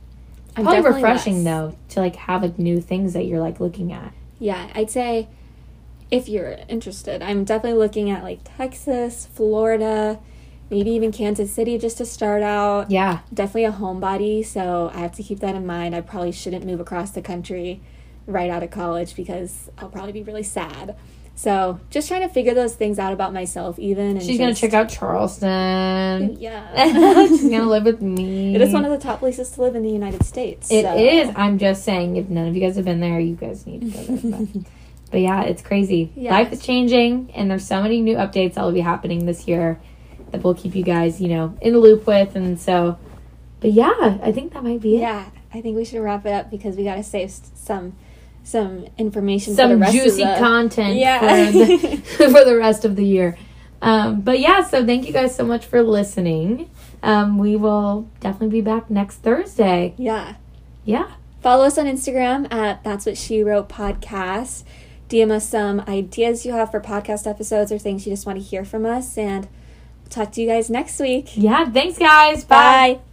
[0.56, 1.46] I'm Probably refreshing less.
[1.46, 4.14] though to like have like new things that you're like looking at.
[4.40, 5.30] Yeah, I'd say
[6.10, 10.20] if you're interested, I'm definitely looking at like Texas, Florida,
[10.70, 12.92] maybe even Kansas City just to start out.
[12.92, 13.20] Yeah.
[13.34, 15.96] Definitely a homebody, so I have to keep that in mind.
[15.96, 17.82] I probably shouldn't move across the country
[18.28, 20.98] right out of college because I'll probably be really sad.
[21.42, 24.12] So just trying to figure those things out about myself, even.
[24.18, 26.38] And She's gonna check out Charleston.
[26.40, 26.76] Yeah.
[27.28, 28.54] She's gonna live with me.
[28.54, 30.70] it is one of the top places to live in the United States.
[30.70, 31.34] It so- is.
[31.36, 33.88] I'm just saying, if none of you guys have been there, you guys need to
[33.88, 34.48] go there.
[34.54, 34.64] But,
[35.12, 36.12] but yeah, it's crazy.
[36.16, 36.30] Yeah.
[36.30, 39.82] Life is changing, and there's so many new updates that will be happening this year
[40.30, 42.36] that we'll keep you guys, you know, in the loop with.
[42.36, 43.00] And so,
[43.62, 45.00] but yeah, I think that might be it.
[45.00, 47.94] Yeah, I think we should wrap it up because we got to save some
[48.44, 51.20] some information for the Some rest juicy of the content Yeah.
[51.20, 51.98] for, the,
[52.32, 53.38] for the rest of the year.
[53.82, 56.70] Um, but yeah, so thank you guys so much for listening.
[57.04, 59.94] Um, we will definitely be back next Thursday.
[59.98, 60.36] yeah.
[60.86, 61.12] Yeah.
[61.42, 64.64] Follow us on Instagram at That's What She Wrote Podcast.
[65.10, 68.44] DM us some ideas you have for podcast episodes or things you just want to
[68.44, 69.48] hear from us, and
[70.10, 71.32] talk to you guys next week.
[71.36, 71.70] Yeah.
[71.70, 72.44] Thanks, guys.
[72.44, 72.94] Bye.
[73.00, 73.11] Bye.